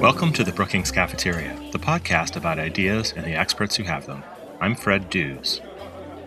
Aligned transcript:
Welcome 0.00 0.32
to 0.34 0.44
the 0.44 0.52
Brookings 0.52 0.92
Cafeteria, 0.92 1.58
the 1.72 1.78
podcast 1.80 2.36
about 2.36 2.60
ideas 2.60 3.12
and 3.16 3.26
the 3.26 3.34
experts 3.34 3.74
who 3.74 3.82
have 3.82 4.06
them. 4.06 4.22
I'm 4.60 4.76
Fred 4.76 5.10
Dews. 5.10 5.60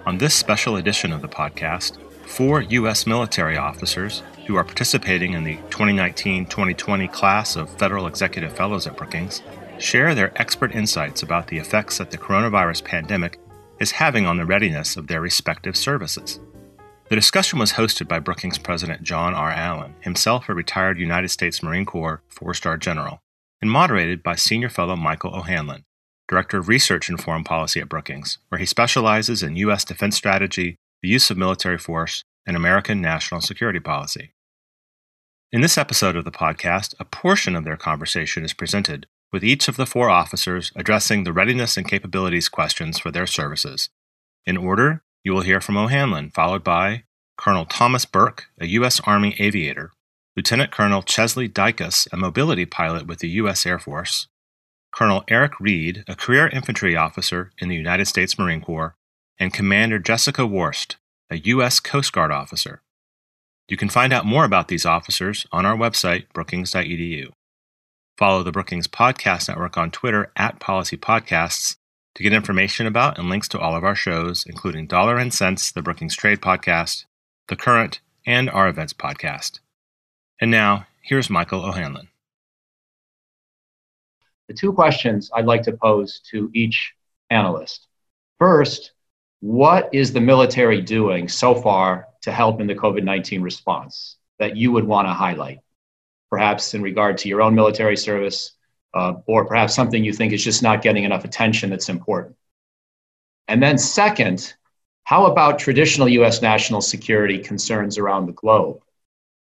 On 0.05 0.17
this 0.17 0.35
special 0.35 0.75
edition 0.75 1.13
of 1.13 1.21
the 1.21 1.29
podcast, 1.29 1.97
four 2.25 2.63
U.S. 2.63 3.07
military 3.07 3.55
officers 3.55 4.23
who 4.45 4.57
are 4.57 4.65
participating 4.65 5.31
in 5.31 5.45
the 5.45 5.55
2019 5.69 6.47
2020 6.47 7.07
class 7.07 7.55
of 7.55 7.69
Federal 7.77 8.07
Executive 8.07 8.51
Fellows 8.51 8.87
at 8.87 8.97
Brookings 8.97 9.41
share 9.79 10.13
their 10.13 10.33
expert 10.35 10.75
insights 10.75 11.23
about 11.23 11.47
the 11.47 11.57
effects 11.57 11.97
that 11.99 12.11
the 12.11 12.17
coronavirus 12.17 12.83
pandemic 12.83 13.39
is 13.79 13.91
having 13.91 14.25
on 14.25 14.35
the 14.35 14.45
readiness 14.45 14.97
of 14.97 15.07
their 15.07 15.21
respective 15.21 15.77
services. 15.77 16.41
The 17.07 17.15
discussion 17.15 17.57
was 17.57 17.71
hosted 17.71 18.09
by 18.09 18.19
Brookings 18.19 18.57
President 18.57 19.01
John 19.01 19.33
R. 19.33 19.51
Allen, 19.51 19.95
himself 20.01 20.49
a 20.49 20.53
retired 20.53 20.99
United 20.99 21.29
States 21.29 21.63
Marine 21.63 21.85
Corps 21.85 22.21
four 22.27 22.53
star 22.53 22.75
general, 22.75 23.21
and 23.61 23.69
moderated 23.71 24.23
by 24.23 24.35
Senior 24.35 24.69
Fellow 24.69 24.95
Michael 24.95 25.35
O'Hanlon, 25.35 25.83
Director 26.27 26.57
of 26.57 26.67
Research 26.67 27.09
and 27.09 27.21
Foreign 27.21 27.43
Policy 27.43 27.79
at 27.79 27.89
Brookings, 27.89 28.37
where 28.49 28.59
he 28.59 28.65
specializes 28.65 29.43
in 29.43 29.55
U.S. 29.57 29.85
defense 29.85 30.15
strategy, 30.15 30.77
the 31.01 31.09
use 31.09 31.29
of 31.29 31.37
military 31.37 31.77
force, 31.77 32.23
and 32.47 32.55
American 32.55 33.01
national 33.01 33.41
security 33.41 33.79
policy. 33.79 34.33
In 35.51 35.61
this 35.61 35.77
episode 35.77 36.15
of 36.15 36.23
the 36.23 36.31
podcast, 36.31 36.95
a 36.99 37.05
portion 37.05 37.55
of 37.55 37.65
their 37.65 37.77
conversation 37.77 38.43
is 38.43 38.53
presented, 38.53 39.05
with 39.31 39.43
each 39.43 39.67
of 39.67 39.77
the 39.77 39.85
four 39.85 40.09
officers 40.09 40.71
addressing 40.75 41.23
the 41.23 41.33
readiness 41.33 41.77
and 41.77 41.87
capabilities 41.87 42.49
questions 42.49 42.99
for 42.99 43.11
their 43.11 43.27
services. 43.27 43.89
In 44.45 44.57
order, 44.57 45.03
you 45.23 45.33
will 45.33 45.41
hear 45.41 45.61
from 45.61 45.77
O'Hanlon, 45.77 46.31
followed 46.31 46.63
by 46.63 47.03
Colonel 47.37 47.65
Thomas 47.65 48.05
Burke, 48.05 48.45
a 48.59 48.67
U.S. 48.67 48.99
Army 49.01 49.35
aviator, 49.39 49.91
Lieutenant 50.37 50.71
Colonel 50.71 51.01
Chesley 51.01 51.49
Dycus, 51.49 52.07
a 52.13 52.17
mobility 52.17 52.65
pilot 52.65 53.05
with 53.05 53.19
the 53.19 53.29
U.S. 53.29 53.65
Air 53.65 53.79
Force, 53.79 54.27
Colonel 54.93 55.23
Eric 55.27 55.59
Reid, 55.59 56.03
a 56.07 56.15
career 56.15 56.47
infantry 56.47 56.95
officer 56.95 57.51
in 57.57 57.69
the 57.69 57.75
United 57.75 58.05
States 58.05 58.39
Marine 58.39 58.61
Corps, 58.61 58.95
and 59.39 59.53
Commander 59.53 59.99
Jessica 59.99 60.45
Worst, 60.45 60.97
a 61.29 61.37
U.S. 61.37 61.79
Coast 61.79 62.13
Guard 62.13 62.31
officer. 62.31 62.81
You 63.67 63.77
can 63.77 63.89
find 63.89 64.13
out 64.13 64.25
more 64.25 64.45
about 64.45 64.67
these 64.67 64.85
officers 64.85 65.45
on 65.51 65.65
our 65.65 65.75
website, 65.75 66.25
brookings.edu. 66.33 67.31
Follow 68.17 68.43
the 68.43 68.51
Brookings 68.51 68.87
Podcast 68.87 69.47
Network 69.47 69.77
on 69.77 69.91
Twitter 69.91 70.31
at 70.35 70.59
Policy 70.59 70.97
Podcasts 70.97 71.75
to 72.15 72.23
get 72.23 72.33
information 72.33 72.85
about 72.85 73.17
and 73.17 73.29
links 73.29 73.47
to 73.49 73.59
all 73.59 73.75
of 73.75 73.83
our 73.83 73.95
shows, 73.95 74.45
including 74.45 74.87
Dollar 74.87 75.17
and 75.17 75.33
Sense, 75.33 75.71
the 75.71 75.81
Brookings 75.81 76.15
Trade 76.15 76.41
Podcast, 76.41 77.05
The 77.47 77.55
Current, 77.55 78.01
and 78.25 78.49
our 78.49 78.67
Events 78.67 78.93
Podcast. 78.93 79.59
And 80.41 80.49
now, 80.49 80.87
here's 81.03 81.29
Michael 81.29 81.63
O'Hanlon. 81.63 82.07
The 84.47 84.55
two 84.55 84.73
questions 84.73 85.29
I'd 85.33 85.45
like 85.45 85.61
to 85.63 85.73
pose 85.73 86.19
to 86.31 86.49
each 86.55 86.93
analyst. 87.29 87.87
First, 88.39 88.93
what 89.39 89.93
is 89.93 90.11
the 90.11 90.19
military 90.19 90.81
doing 90.81 91.27
so 91.27 91.53
far 91.53 92.07
to 92.23 92.31
help 92.31 92.59
in 92.59 92.65
the 92.65 92.73
COVID 92.73 93.03
19 93.03 93.43
response 93.43 94.17
that 94.39 94.57
you 94.57 94.71
would 94.71 94.83
want 94.83 95.07
to 95.07 95.13
highlight? 95.13 95.59
Perhaps 96.31 96.73
in 96.73 96.81
regard 96.81 97.19
to 97.19 97.29
your 97.29 97.43
own 97.43 97.53
military 97.53 97.95
service, 97.95 98.53
uh, 98.95 99.13
or 99.27 99.45
perhaps 99.45 99.75
something 99.75 100.03
you 100.03 100.11
think 100.11 100.33
is 100.33 100.43
just 100.43 100.63
not 100.63 100.81
getting 100.81 101.03
enough 101.03 101.23
attention 101.23 101.69
that's 101.69 101.89
important. 101.89 102.35
And 103.47 103.61
then, 103.61 103.77
second, 103.77 104.55
how 105.03 105.27
about 105.27 105.59
traditional 105.59 106.09
US 106.09 106.41
national 106.41 106.81
security 106.81 107.37
concerns 107.37 107.99
around 107.99 108.25
the 108.25 108.33
globe? 108.33 108.81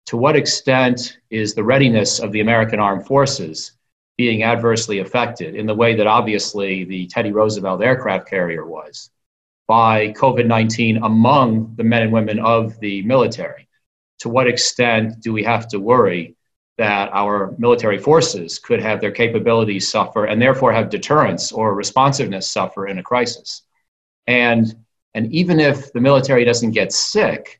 To 0.06 0.16
what 0.16 0.36
extent 0.36 1.18
is 1.30 1.54
the 1.54 1.64
readiness 1.64 2.18
of 2.18 2.32
the 2.32 2.40
American 2.40 2.80
armed 2.80 3.06
forces 3.06 3.72
being 4.16 4.42
adversely 4.42 4.98
affected 4.98 5.54
in 5.54 5.66
the 5.66 5.74
way 5.74 5.94
that 5.94 6.06
obviously 6.06 6.84
the 6.84 7.06
Teddy 7.06 7.32
Roosevelt 7.32 7.82
aircraft 7.82 8.28
carrier 8.28 8.66
was 8.66 9.10
by 9.68 10.12
COVID 10.12 10.46
19 10.46 10.98
among 11.04 11.74
the 11.76 11.84
men 11.84 12.02
and 12.02 12.12
women 12.12 12.38
of 12.40 12.78
the 12.80 13.02
military? 13.02 13.68
To 14.20 14.28
what 14.28 14.48
extent 14.48 15.20
do 15.20 15.32
we 15.32 15.44
have 15.44 15.68
to 15.68 15.80
worry 15.80 16.36
that 16.80 17.10
our 17.12 17.54
military 17.58 17.98
forces 17.98 18.58
could 18.58 18.80
have 18.80 19.02
their 19.02 19.10
capabilities 19.12 19.86
suffer 19.86 20.24
and 20.24 20.40
therefore 20.40 20.72
have 20.72 20.88
deterrence 20.88 21.52
or 21.52 21.74
responsiveness 21.74 22.48
suffer 22.48 22.86
in 22.86 22.96
a 22.98 23.02
crisis. 23.02 23.62
And, 24.26 24.74
and 25.12 25.30
even 25.30 25.60
if 25.60 25.92
the 25.92 26.00
military 26.00 26.42
doesn't 26.42 26.70
get 26.70 26.90
sick, 26.90 27.59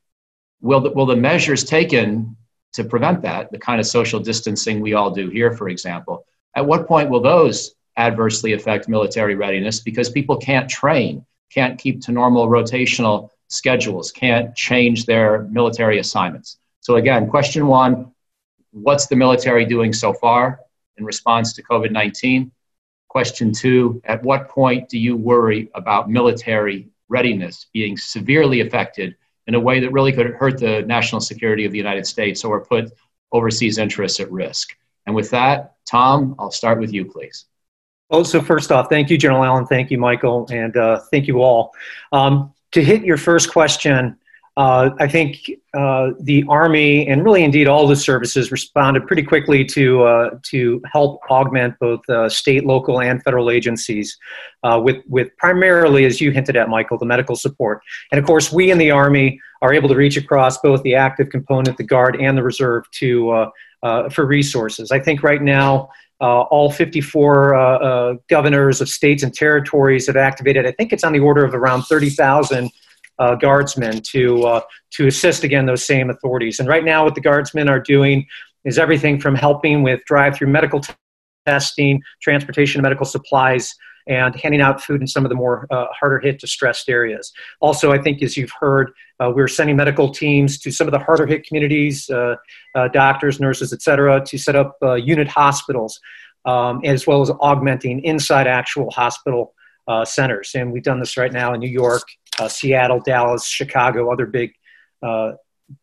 will 0.60 0.80
the, 0.80 0.90
will 0.90 1.06
the 1.06 1.16
measures 1.16 1.64
taken 1.64 2.36
to 2.72 2.84
prevent 2.84 3.22
that, 3.22 3.50
the 3.50 3.58
kind 3.58 3.80
of 3.80 3.86
social 3.86 4.20
distancing 4.20 4.80
we 4.80 4.94
all 4.94 5.10
do 5.10 5.28
here, 5.28 5.52
for 5.52 5.68
example, 5.68 6.24
at 6.54 6.66
what 6.66 6.86
point 6.86 7.10
will 7.10 7.20
those 7.20 7.74
adversely 7.96 8.52
affect 8.52 8.88
military 8.88 9.34
readiness 9.34 9.80
because 9.80 10.08
people 10.08 10.36
can't 10.36 10.68
train, 10.68 11.24
can't 11.52 11.78
keep 11.78 12.00
to 12.02 12.12
normal 12.12 12.48
rotational 12.48 13.30
schedules, 13.48 14.12
can't 14.12 14.54
change 14.54 15.06
their 15.06 15.42
military 15.50 15.98
assignments? 15.98 16.58
So, 16.80 16.96
again, 16.96 17.28
question 17.28 17.66
one 17.66 18.12
what's 18.72 19.06
the 19.06 19.16
military 19.16 19.64
doing 19.64 19.92
so 19.92 20.12
far 20.12 20.60
in 20.96 21.04
response 21.04 21.52
to 21.54 21.62
COVID 21.62 21.90
19? 21.90 22.52
Question 23.08 23.52
two 23.52 24.00
At 24.04 24.22
what 24.22 24.48
point 24.48 24.88
do 24.88 24.98
you 24.98 25.16
worry 25.16 25.70
about 25.74 26.08
military 26.08 26.88
readiness 27.08 27.66
being 27.72 27.96
severely 27.96 28.60
affected 28.60 29.16
in 29.50 29.56
a 29.56 29.60
way 29.60 29.80
that 29.80 29.90
really 29.90 30.12
could 30.12 30.28
hurt 30.28 30.60
the 30.60 30.82
national 30.82 31.20
security 31.20 31.64
of 31.64 31.72
the 31.72 31.78
United 31.78 32.06
States 32.06 32.44
or 32.44 32.64
put 32.64 32.92
overseas 33.32 33.78
interests 33.78 34.20
at 34.20 34.30
risk? 34.30 34.76
And 35.06 35.14
with 35.16 35.28
that, 35.30 35.74
Tom, 35.90 36.36
I'll 36.38 36.52
start 36.52 36.78
with 36.78 36.92
you, 36.92 37.04
please. 37.04 37.46
Oh, 38.10 38.22
so 38.22 38.40
first 38.40 38.70
off, 38.70 38.88
thank 38.88 39.10
you, 39.10 39.18
General 39.18 39.42
Allen. 39.42 39.66
Thank 39.66 39.90
you, 39.90 39.98
Michael, 39.98 40.46
and 40.52 40.76
uh, 40.76 41.00
thank 41.10 41.26
you 41.26 41.42
all. 41.42 41.72
Um, 42.12 42.54
to 42.70 42.84
hit 42.84 43.04
your 43.04 43.16
first 43.16 43.52
question, 43.52 44.16
uh, 44.60 44.94
I 44.98 45.08
think 45.08 45.50
uh, 45.72 46.10
the 46.20 46.44
Army 46.46 47.08
and 47.08 47.24
really 47.24 47.44
indeed 47.44 47.66
all 47.66 47.86
the 47.86 47.96
services 47.96 48.52
responded 48.52 49.06
pretty 49.06 49.22
quickly 49.22 49.64
to 49.64 50.02
uh, 50.02 50.30
to 50.50 50.82
help 50.92 51.22
augment 51.30 51.78
both 51.80 52.06
uh, 52.10 52.28
state, 52.28 52.66
local, 52.66 53.00
and 53.00 53.22
federal 53.22 53.50
agencies 53.50 54.18
uh, 54.62 54.78
with 54.84 54.98
with 55.08 55.34
primarily, 55.38 56.04
as 56.04 56.20
you 56.20 56.30
hinted 56.30 56.56
at, 56.56 56.68
Michael, 56.68 56.98
the 56.98 57.06
medical 57.06 57.36
support. 57.36 57.80
And 58.12 58.18
of 58.18 58.26
course, 58.26 58.52
we 58.52 58.70
in 58.70 58.76
the 58.76 58.90
Army 58.90 59.40
are 59.62 59.72
able 59.72 59.88
to 59.88 59.96
reach 59.96 60.18
across 60.18 60.58
both 60.58 60.82
the 60.82 60.94
active 60.94 61.30
component, 61.30 61.78
the 61.78 61.84
Guard, 61.84 62.20
and 62.20 62.36
the 62.36 62.42
Reserve 62.42 62.84
to 62.98 63.48
uh, 63.82 64.10
for 64.10 64.26
resources. 64.26 64.90
I 64.90 65.00
think 65.00 65.22
right 65.22 65.40
now. 65.40 65.88
all 66.20 66.70
54 66.70 68.18
governors 68.28 68.82
of 68.82 68.88
states 68.90 69.22
and 69.22 69.32
territories 69.32 70.06
have 70.06 70.16
activated. 70.16 70.66
I 70.66 70.72
think 70.72 70.92
it's 70.92 71.02
on 71.02 71.14
the 71.14 71.20
order 71.20 71.46
of 71.46 71.54
around 71.54 71.84
30,000 71.84 72.70
uh, 73.20 73.34
guardsmen 73.36 74.00
to 74.00 74.42
uh, 74.44 74.60
to 74.92 75.06
assist 75.06 75.44
again 75.44 75.66
those 75.66 75.84
same 75.84 76.10
authorities. 76.10 76.58
And 76.58 76.68
right 76.68 76.84
now, 76.84 77.04
what 77.04 77.14
the 77.14 77.20
guardsmen 77.20 77.68
are 77.68 77.80
doing 77.80 78.26
is 78.64 78.78
everything 78.78 79.20
from 79.20 79.34
helping 79.34 79.82
with 79.82 80.00
drive-through 80.06 80.48
medical 80.48 80.80
t- 80.80 80.92
testing, 81.46 82.02
transportation 82.20 82.80
of 82.80 82.82
medical 82.82 83.06
supplies, 83.06 83.74
and 84.06 84.34
handing 84.36 84.60
out 84.60 84.82
food 84.82 85.00
in 85.00 85.06
some 85.06 85.24
of 85.24 85.28
the 85.28 85.34
more 85.34 85.66
uh, 85.70 85.86
harder 85.92 86.18
hit 86.18 86.40
distressed 86.40 86.88
areas. 86.88 87.32
Also, 87.60 87.92
I 87.92 87.98
think 87.98 88.22
as 88.22 88.36
you've 88.36 88.52
heard, 88.58 88.90
uh, 89.20 89.30
we're 89.34 89.48
sending 89.48 89.76
medical 89.76 90.10
teams 90.10 90.58
to 90.60 90.70
some 90.70 90.86
of 90.88 90.92
the 90.92 90.98
harder 90.98 91.26
hit 91.26 91.46
communities, 91.46 92.08
uh, 92.10 92.36
uh 92.74 92.88
doctors, 92.88 93.38
nurses, 93.38 93.72
et 93.72 93.82
cetera, 93.82 94.24
to 94.24 94.38
set 94.38 94.56
up 94.56 94.76
uh, 94.82 94.94
unit 94.94 95.28
hospitals, 95.28 96.00
um, 96.46 96.80
as 96.84 97.06
well 97.06 97.20
as 97.20 97.30
augmenting 97.40 98.02
inside 98.02 98.46
actual 98.46 98.90
hospital 98.90 99.54
uh, 99.88 100.04
centers. 100.04 100.52
And 100.54 100.72
we've 100.72 100.82
done 100.82 101.00
this 101.00 101.16
right 101.16 101.32
now 101.32 101.52
in 101.54 101.60
New 101.60 101.68
York, 101.68 102.02
Seattle, 102.48 103.00
Dallas, 103.00 103.46
Chicago, 103.46 104.12
other 104.12 104.26
big, 104.26 104.52
uh, 105.02 105.32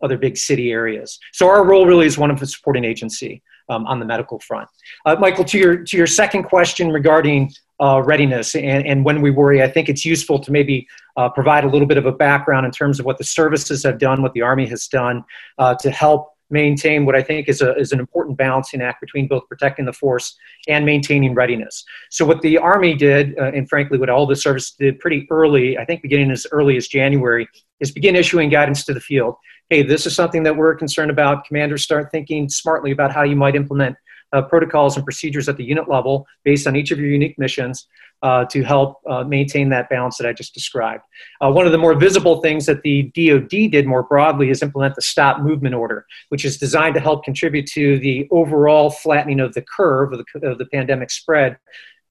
other 0.01 0.18
big 0.18 0.38
city 0.38 0.72
areas. 0.72 1.19
So 1.34 1.47
our 1.47 1.66
role 1.66 1.85
really 1.85 2.06
is 2.06 2.18
one 2.18 2.31
of 2.31 2.41
a 2.41 2.45
supporting 2.45 2.84
agency 2.84 3.41
um, 3.70 3.85
on 3.85 3.99
the 3.99 4.05
medical 4.05 4.40
front. 4.40 4.70
Uh, 5.05 5.16
Michael, 5.20 5.46
to 5.46 5.58
your 5.58 5.78
to 5.78 5.97
your 5.97 6.08
second 6.08 6.43
question 6.43 6.91
regarding 6.91 7.52
uh, 7.79 8.02
readiness 8.03 8.55
and, 8.55 8.87
and 8.87 9.05
when 9.05 9.22
we 9.22 9.29
worry, 9.29 9.61
I 9.61 9.70
think 9.70 9.87
it's 9.87 10.03
useful 10.03 10.40
to 10.40 10.52
maybe 10.52 10.87
uh, 11.16 11.29
provide 11.29 11.64
a 11.64 11.70
little 11.70 11.87
bit 11.87 11.97
of 11.97 12.05
a 12.05 12.11
background 12.11 12.66
in 12.66 12.72
terms 12.72 12.99
of 12.99 13.05
what 13.05 13.17
the 13.17 13.23
services 13.23 13.84
have 13.84 13.99
done, 13.99 14.22
what 14.22 14.34
the 14.34 14.41
Army 14.41 14.66
has 14.67 14.87
done 14.87 15.23
to 15.59 15.91
help 15.91 16.36
maintain 16.49 17.05
what 17.05 17.16
I 17.16 17.22
think 17.22 17.49
is, 17.49 17.61
a, 17.61 17.76
is 17.76 17.91
an 17.91 17.99
important 17.99 18.38
balancing 18.38 18.82
act 18.82 19.02
between 19.02 19.28
both 19.28 19.47
protecting 19.47 19.85
the 19.85 19.94
force 19.94 20.35
and 20.67 20.85
maintaining 20.85 21.34
readiness. 21.34 21.84
So, 22.09 22.26
what 22.26 22.41
the 22.41 22.58
Army 22.58 22.96
did, 22.96 23.38
uh, 23.38 23.52
and 23.53 23.67
frankly, 23.67 23.97
what 23.97 24.09
all 24.09 24.26
the 24.26 24.35
service 24.35 24.72
did 24.72 24.99
pretty 24.99 25.28
early, 25.29 25.78
I 25.78 25.85
think 25.85 26.02
beginning 26.02 26.32
as 26.32 26.47
early 26.52 26.78
as 26.78 26.88
January, 26.88 27.47
is 27.79 27.91
begin 27.91 28.16
issuing 28.16 28.49
guidance 28.49 28.85
to 28.85 28.94
the 28.94 28.99
field. 28.99 29.35
Hey, 29.70 29.84
this 29.84 30.05
is 30.05 30.16
something 30.16 30.44
that 30.44 30.55
we're 30.55 30.76
concerned 30.76 31.11
about. 31.11 31.46
Commanders 31.46 31.84
start 31.84 32.09
thinking 32.11 32.47
smartly 32.47 32.91
about 32.91 33.11
how 33.11 33.23
you 33.23 33.35
might 33.35 33.55
implement 33.55 33.97
uh, 34.34 34.41
protocols 34.44 34.96
and 34.96 35.06
procedures 35.06 35.47
at 35.47 35.58
the 35.58 35.64
unit 35.64 35.90
level 35.90 36.26
based 36.44 36.68
on 36.68 36.76
each 36.76 36.91
of 36.91 37.00
your 37.00 37.09
unique 37.09 37.38
missions 37.38 37.88
uh, 38.24 38.46
to 38.46 38.64
help 38.64 38.97
uh, 39.08 39.24
maintain 39.24 39.70
that 39.70 39.90
balance 39.90 40.18
that 40.18 40.28
I 40.28 40.34
just 40.34 40.53
described. 40.53 41.03
Uh, 41.40 41.52
one 41.52 41.66
of 41.66 41.72
the 41.72 41.78
more 41.78 41.94
visible 41.94 42.41
things 42.41 42.66
that 42.66 42.82
the 42.82 43.03
DoD 43.16 43.72
did 43.72 43.85
more 43.85 44.03
broadly 44.03 44.50
is 44.50 44.64
implement 44.64 44.96
the 44.96 45.02
stop 45.02 45.41
movement 45.41 45.76
order, 45.76 46.06
which 46.29 46.44
is 46.44 46.58
designed 46.58 46.96
to 46.96 47.00
help 47.00 47.24
contribute 47.24 47.68
to 47.68 48.00
the 48.00 48.28
overall 48.32 48.90
flattening 48.90 49.40
of 49.40 49.53
the 49.53 49.62
curve 49.62 50.14
of 50.14 50.20
the, 50.20 50.47
of 50.47 50.58
the 50.58 50.66
pandemic 50.66 51.12
spread, 51.12 51.58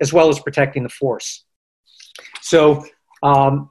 as 0.00 0.12
well 0.12 0.28
as 0.28 0.38
protecting 0.38 0.82
the 0.84 0.88
force. 0.88 1.44
So 2.40 2.84
um, 3.22 3.70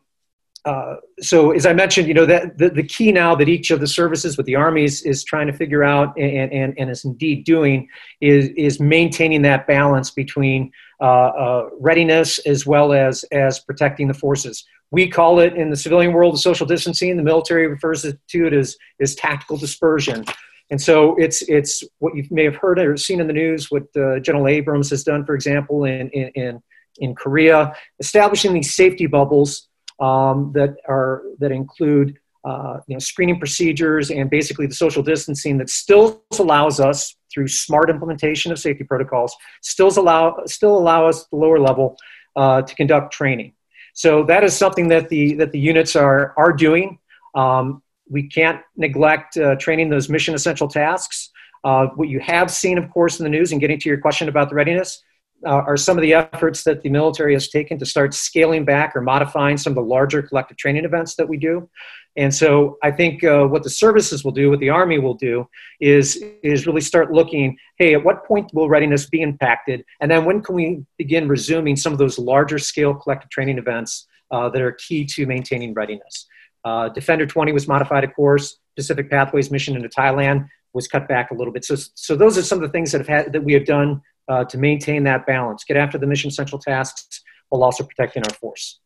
uh, 0.66 0.96
so 1.20 1.52
as 1.52 1.66
I 1.68 1.74
mentioned, 1.74 2.08
you 2.08 2.14
know, 2.14 2.26
that 2.26 2.58
the, 2.58 2.70
the 2.70 2.84
key 2.84 3.12
now 3.12 3.36
that 3.36 3.48
each 3.48 3.70
of 3.70 3.80
the 3.80 3.88
services 3.88 4.36
with 4.36 4.48
the 4.48 4.56
armies 4.56 5.04
is 5.04 5.24
trying 5.24 5.46
to 5.46 5.54
figure 5.54 5.84
out 5.84 6.18
and, 6.18 6.52
and, 6.52 6.74
and 6.78 6.90
is 6.90 7.06
indeed 7.06 7.46
doing 7.46 7.88
is, 8.20 8.50
is 8.58 8.80
maintaining 8.80 9.44
that 9.44 9.68
balance 9.68 10.10
between 10.10 10.72
uh, 11.00 11.04
uh, 11.04 11.70
readiness 11.80 12.40
as 12.40 12.66
well 12.66 12.94
as, 12.94 13.24
as 13.32 13.60
protecting 13.60 14.08
the 14.08 14.14
forces. 14.14 14.66
We 14.90 15.08
call 15.08 15.40
it 15.40 15.54
in 15.54 15.70
the 15.70 15.76
civilian 15.76 16.14
world 16.14 16.34
of 16.34 16.40
social 16.40 16.66
distancing. 16.66 17.16
The 17.16 17.24
military 17.24 17.68
refers 17.68 18.02
to 18.02 18.48
it 18.48 18.54
as, 18.54 18.76
as 19.00 19.14
tactical 19.14 19.58
dispersion. 19.58 20.26
And 20.72 20.82
so 20.82 21.16
it's, 21.18 21.44
it's 21.44 21.84
what 22.00 22.16
you 22.16 22.26
may 22.32 22.44
have 22.44 22.56
heard 22.56 22.80
or 22.80 22.98
seen 22.98 23.22
in 23.22 23.28
the 23.28 23.34
news, 23.34 23.70
what 23.70 23.84
uh, 23.96 24.20
General 24.20 24.48
Abrams 24.48 24.90
has 24.90 25.04
done, 25.04 25.26
for 25.26 25.36
example, 25.36 25.84
in, 25.84 26.10
in, 26.10 26.30
in, 26.30 26.64
in 26.98 27.14
Korea, 27.14 27.76
establishing 28.00 28.54
these 28.54 28.74
safety 28.74 29.06
bubbles 29.06 29.68
um, 30.00 30.52
that 30.54 30.76
are 30.88 31.24
that 31.40 31.52
include 31.52 32.18
uh, 32.46 32.80
you 32.88 32.96
know, 32.96 33.00
screening 33.00 33.40
procedures 33.40 34.12
and 34.12 34.30
basically 34.30 34.68
the 34.68 34.76
social 34.76 35.02
distancing 35.02 35.58
that 35.58 35.70
still 35.70 36.24
allows 36.38 36.80
us 36.80 37.16
through 37.34 37.48
smart 37.48 37.90
implementation 37.90 38.52
of 38.52 38.60
safety 38.60 38.84
protocols 38.84 39.36
still 39.62 39.92
allow 39.98 40.38
still 40.46 40.78
allow 40.78 41.08
us 41.08 41.26
the 41.28 41.36
lower 41.36 41.60
level 41.60 41.98
uh, 42.36 42.62
to 42.62 42.76
conduct 42.76 43.12
training. 43.12 43.54
So 43.94 44.24
that 44.26 44.44
is 44.44 44.56
something 44.56 44.90
that 44.90 45.10
the 45.10 45.34
that 45.36 45.52
the 45.52 45.60
units 45.60 45.96
are 45.96 46.34
are 46.38 46.54
doing. 46.54 47.00
Um, 47.34 47.82
we 48.10 48.28
can't 48.28 48.62
neglect 48.78 49.38
uh, 49.38 49.56
training 49.56 49.90
those 49.90 50.08
mission 50.10 50.36
essential 50.36 50.68
tasks. 50.68 51.32
Uh, 51.64 51.88
what 51.96 52.10
you 52.10 52.20
have 52.20 52.52
seen, 52.52 52.78
of 52.78 52.92
course, 52.92 53.20
in 53.20 53.24
the 53.24 53.30
news, 53.30 53.52
and 53.52 53.60
getting 53.60 53.80
to 53.80 53.90
your 53.90 54.00
question 54.00 54.30
about 54.30 54.50
the 54.50 54.56
readiness, 54.56 55.04
uh, 55.46 55.50
are 55.50 55.78
some 55.78 55.98
of 55.98 56.02
the 56.02 56.14
efforts 56.14 56.64
that 56.64 56.82
the 56.82 56.90
military 56.90 57.34
has 57.34 57.50
taken 57.50 57.78
to 57.80 57.86
start 57.86 58.14
scaling 58.14 58.66
back 58.66 58.96
or 58.96 59.02
modifying 59.02 59.58
some 59.58 59.72
of 59.72 59.76
the 59.76 59.82
larger 59.82 60.22
collective 60.22 60.58
training 60.58 60.86
events 60.86 61.16
that 61.16 61.28
we 61.28 61.38
do. 61.38 61.70
And 62.18 62.34
so 62.34 62.78
I 62.82 62.92
think 62.92 63.24
uh, 63.24 63.46
what 63.46 63.64
the 63.64 63.70
services 63.70 64.24
will 64.24 64.32
do, 64.32 64.50
what 64.50 64.60
the 64.60 64.70
Army 64.70 65.00
will 65.00 65.16
do, 65.16 65.48
is, 65.82 66.24
is 66.44 66.66
really 66.66 66.82
start 66.82 67.12
looking 67.12 67.58
hey, 67.78 67.94
at 67.94 68.04
what 68.04 68.26
point 68.26 68.50
will 68.54 68.70
readiness 68.70 69.10
be 69.10 69.22
impacted? 69.22 69.84
And 70.00 70.10
then 70.10 70.24
when 70.24 70.42
can 70.42 70.56
we 70.56 70.86
begin 70.98 71.28
resuming 71.28 71.76
some 71.76 71.92
of 71.92 72.00
those 72.00 72.18
larger 72.18 72.58
scale 72.58 72.94
collective 72.94 73.30
training 73.30 73.58
events 73.58 74.08
uh, 74.32 74.48
that 74.50 74.62
are 74.62 74.72
key 74.72 75.06
to 75.06 75.26
maintaining 75.26 75.74
readiness? 75.74 76.26
Uh, 76.64 76.90
Defender 76.90 77.26
20 77.26 77.52
was 77.52 77.68
modified, 77.68 78.04
of 78.06 78.16
course. 78.16 78.58
Pacific 78.76 79.10
Pathways 79.10 79.52
mission 79.52 79.76
into 79.76 79.90
Thailand 79.90 80.48
was 80.74 80.88
cut 80.88 81.08
back 81.08 81.32
a 81.32 81.34
little 81.34 81.54
bit. 81.54 81.66
So, 81.66 81.76
so 81.76 82.16
those 82.16 82.38
are 82.38 82.44
some 82.44 82.58
of 82.58 82.64
the 82.64 82.70
things 82.70 82.92
that 82.92 83.00
have 83.00 83.08
had, 83.08 83.34
that 83.34 83.44
we 83.44 83.54
have 83.54 83.66
done 83.66 84.02
uh, 84.28 84.44
to 84.46 84.58
maintain 84.58 85.04
that 85.04 85.26
balance, 85.26 85.64
get 85.64 85.78
after 85.78 85.98
the 85.98 86.08
mission 86.08 86.32
central 86.32 86.60
tasks 86.60 87.22
while 87.50 87.64
also 87.64 87.84
protecting 87.84 88.24
our 88.24 88.34
force. 88.34 88.80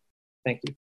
Thank 0.45 0.61
you. 0.67 0.75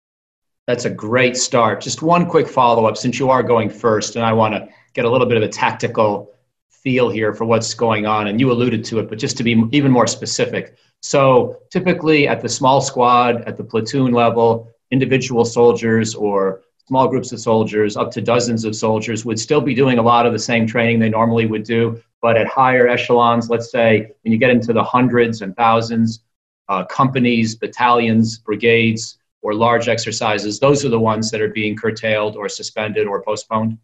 That's 0.68 0.86
a 0.86 0.89
great 0.89 1.38
start. 1.38 1.80
Just 1.80 2.01
one 2.01 2.30
quick 2.30 2.48
follow 2.48 2.86
up 2.86 2.98
since 2.98 3.19
you 3.19 3.30
are 3.30 3.42
going 3.42 3.69
first, 3.69 4.15
and 4.15 4.25
I 4.25 4.33
want 4.33 4.54
to 4.54 4.68
get 4.94 5.06
a 5.06 5.09
little 5.09 5.27
bit 5.27 5.38
of 5.38 5.44
a 5.44 5.48
tactical 5.48 6.33
feel 6.69 7.09
here 7.09 7.33
for 7.33 7.45
what's 7.45 7.74
going 7.74 8.06
on. 8.06 8.27
And 8.27 8.39
you 8.39 8.51
alluded 8.51 8.83
to 8.86 9.00
it, 9.00 9.09
but 9.09 9.18
just 9.18 9.38
to 9.38 9.44
be 9.44 9.63
even 9.71 9.92
more 9.92 10.07
specific. 10.07 10.77
So, 11.01 11.59
typically 11.71 12.27
at 12.27 12.42
the 12.42 12.50
small 12.50 12.81
squad, 12.81 13.44
at 13.44 13.56
the 13.56 13.63
platoon 13.63 14.12
level, 14.12 14.69
individual 14.92 15.45
soldiers 15.45 16.15
or 16.15 16.62
small 16.88 17.07
groups 17.07 17.31
of 17.31 17.39
soldiers, 17.39 17.95
up 17.95 18.12
to 18.12 18.21
dozens 18.21 18.65
of 18.65 18.75
soldiers, 18.75 19.25
would 19.25 19.39
still 19.39 19.62
be 19.62 19.74
doing 19.74 20.00
a 20.00 20.01
lot 20.01 20.25
of 20.25 20.33
the 20.33 20.39
same 20.39 20.65
training 20.65 21.00
they 21.00 21.09
normally 21.09 21.45
would 21.45 21.63
do. 21.63 22.01
But 22.21 22.37
at 22.37 22.47
higher 22.47 22.87
echelons, 22.87 23.49
let's 23.49 23.71
say 23.71 24.11
when 24.23 24.31
you 24.31 24.37
get 24.37 24.49
into 24.49 24.73
the 24.73 24.83
hundreds 24.83 25.41
and 25.41 25.55
thousands, 25.55 26.23
uh, 26.69 26.83
companies, 26.85 27.55
battalions, 27.55 28.39
brigades, 28.39 29.19
or 29.41 29.53
large 29.53 29.87
exercises, 29.87 30.59
those 30.59 30.83
are 30.83 30.89
the 30.89 30.99
ones 30.99 31.29
that 31.31 31.41
are 31.41 31.49
being 31.49 31.75
curtailed 31.75 32.35
or 32.35 32.49
suspended 32.49 33.07
or 33.07 33.21
postponed. 33.21 33.77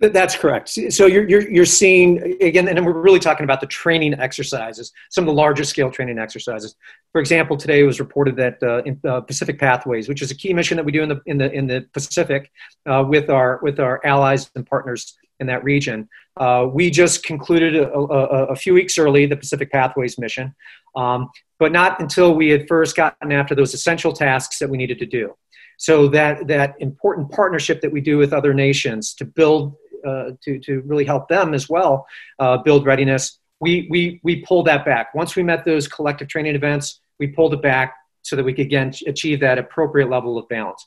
That's 0.00 0.36
correct. 0.36 0.68
So 0.68 1.06
you're, 1.06 1.26
you're, 1.28 1.50
you're 1.50 1.64
seeing, 1.64 2.36
again, 2.42 2.68
and 2.68 2.84
we're 2.84 2.92
really 2.92 3.20
talking 3.20 3.44
about 3.44 3.60
the 3.60 3.66
training 3.66 4.14
exercises, 4.14 4.92
some 5.08 5.22
of 5.22 5.26
the 5.26 5.32
larger 5.32 5.64
scale 5.64 5.90
training 5.90 6.18
exercises. 6.18 6.74
For 7.12 7.20
example, 7.20 7.56
today 7.56 7.80
it 7.80 7.84
was 7.84 8.00
reported 8.00 8.36
that 8.36 8.62
uh, 8.62 8.82
in 8.82 9.00
uh, 9.08 9.20
Pacific 9.20 9.58
Pathways, 9.58 10.08
which 10.08 10.20
is 10.20 10.30
a 10.30 10.34
key 10.34 10.52
mission 10.52 10.76
that 10.76 10.84
we 10.84 10.92
do 10.92 11.02
in 11.02 11.08
the, 11.08 11.22
in 11.26 11.38
the, 11.38 11.50
in 11.52 11.66
the 11.68 11.86
Pacific 11.92 12.50
uh, 12.86 13.04
with, 13.06 13.30
our, 13.30 13.60
with 13.62 13.80
our 13.80 14.04
allies 14.04 14.50
and 14.56 14.66
partners 14.66 15.16
in 15.40 15.46
that 15.46 15.64
region. 15.64 16.08
Uh, 16.36 16.66
we 16.72 16.90
just 16.90 17.24
concluded 17.24 17.76
a, 17.76 17.92
a, 17.92 18.44
a, 18.46 18.56
few 18.56 18.74
weeks 18.74 18.98
early 18.98 19.26
the 19.26 19.36
Pacific 19.36 19.70
Pathways 19.70 20.18
mission, 20.18 20.54
um, 20.96 21.30
but 21.58 21.70
not 21.70 22.00
until 22.00 22.34
we 22.34 22.48
had 22.48 22.66
first 22.66 22.96
gotten 22.96 23.30
after 23.30 23.54
those 23.54 23.72
essential 23.74 24.12
tasks 24.12 24.58
that 24.58 24.68
we 24.68 24.76
needed 24.76 24.98
to 24.98 25.06
do. 25.06 25.34
So 25.78 26.08
that, 26.08 26.46
that 26.48 26.74
important 26.78 27.30
partnership 27.30 27.80
that 27.82 27.92
we 27.92 28.00
do 28.00 28.18
with 28.18 28.32
other 28.32 28.54
nations 28.54 29.14
to 29.14 29.24
build 29.24 29.76
uh, 30.04 30.32
to, 30.42 30.58
to 30.58 30.82
really 30.82 31.04
help 31.04 31.28
them 31.28 31.54
as 31.54 31.68
well 31.68 32.06
uh, 32.38 32.58
build 32.58 32.84
readiness, 32.84 33.38
we, 33.60 33.86
we, 33.90 34.20
we 34.22 34.42
pulled 34.42 34.66
that 34.66 34.84
back. 34.84 35.14
Once 35.14 35.34
we 35.34 35.42
met 35.42 35.64
those 35.64 35.88
collective 35.88 36.28
training 36.28 36.54
events, 36.54 37.00
we 37.18 37.26
pulled 37.26 37.54
it 37.54 37.62
back 37.62 37.94
so 38.22 38.36
that 38.36 38.44
we 38.44 38.52
could 38.52 38.66
again 38.66 38.92
achieve 39.06 39.40
that 39.40 39.58
appropriate 39.58 40.10
level 40.10 40.36
of 40.36 40.48
balance. 40.48 40.86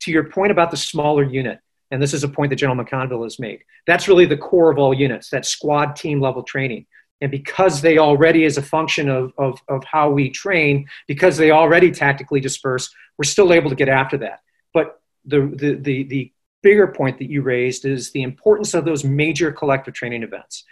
To 0.00 0.10
your 0.10 0.24
point 0.24 0.50
about 0.50 0.70
the 0.70 0.76
smaller 0.76 1.22
unit, 1.22 1.60
and 1.90 2.02
this 2.02 2.14
is 2.14 2.24
a 2.24 2.28
point 2.28 2.50
that 2.50 2.56
General 2.56 2.84
McConville 2.84 3.24
has 3.24 3.38
made, 3.38 3.60
that's 3.86 4.08
really 4.08 4.26
the 4.26 4.36
core 4.36 4.70
of 4.70 4.78
all 4.78 4.94
units, 4.94 5.30
that 5.30 5.46
squad 5.46 5.96
team 5.96 6.20
level 6.20 6.42
training. 6.42 6.86
And 7.20 7.30
because 7.30 7.82
they 7.82 7.98
already, 7.98 8.44
as 8.44 8.56
a 8.56 8.62
function 8.62 9.08
of, 9.08 9.32
of, 9.36 9.60
of 9.68 9.84
how 9.84 10.10
we 10.10 10.30
train, 10.30 10.88
because 11.06 11.36
they 11.36 11.50
already 11.50 11.90
tactically 11.90 12.40
disperse, 12.40 12.88
we're 13.18 13.24
still 13.24 13.52
able 13.52 13.68
to 13.70 13.76
get 13.76 13.88
after 13.88 14.16
that. 14.18 14.40
But 14.72 15.00
the, 15.24 15.52
the, 15.54 15.74
the, 15.74 16.02
the 16.04 16.32
bigger 16.62 16.86
point 16.86 17.18
that 17.18 17.28
you 17.28 17.42
raised 17.42 17.84
is 17.84 18.10
the 18.12 18.22
importance 18.22 18.72
of 18.74 18.84
those 18.84 19.04
major 19.04 19.52
collective 19.52 19.94
training 19.94 20.22
events. 20.22 20.64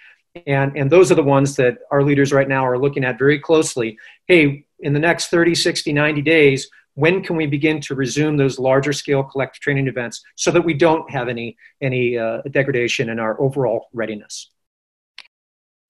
And, 0.46 0.76
and 0.76 0.90
those 0.90 1.10
are 1.10 1.16
the 1.16 1.22
ones 1.22 1.56
that 1.56 1.78
our 1.90 2.02
leaders 2.02 2.32
right 2.32 2.48
now 2.48 2.66
are 2.66 2.78
looking 2.78 3.04
at 3.04 3.18
very 3.18 3.38
closely. 3.38 3.98
Hey, 4.26 4.66
in 4.80 4.92
the 4.92 5.00
next 5.00 5.28
30, 5.28 5.54
60, 5.54 5.92
90 5.92 6.22
days, 6.22 6.70
when 6.98 7.22
can 7.22 7.36
we 7.36 7.46
begin 7.46 7.80
to 7.80 7.94
resume 7.94 8.36
those 8.36 8.58
larger 8.58 8.92
scale 8.92 9.22
collective 9.22 9.60
training 9.60 9.86
events 9.86 10.20
so 10.34 10.50
that 10.50 10.62
we 10.62 10.74
don't 10.74 11.08
have 11.08 11.28
any, 11.28 11.56
any 11.80 12.18
uh, 12.18 12.42
degradation 12.50 13.08
in 13.08 13.20
our 13.20 13.40
overall 13.40 13.86
readiness? 13.92 14.50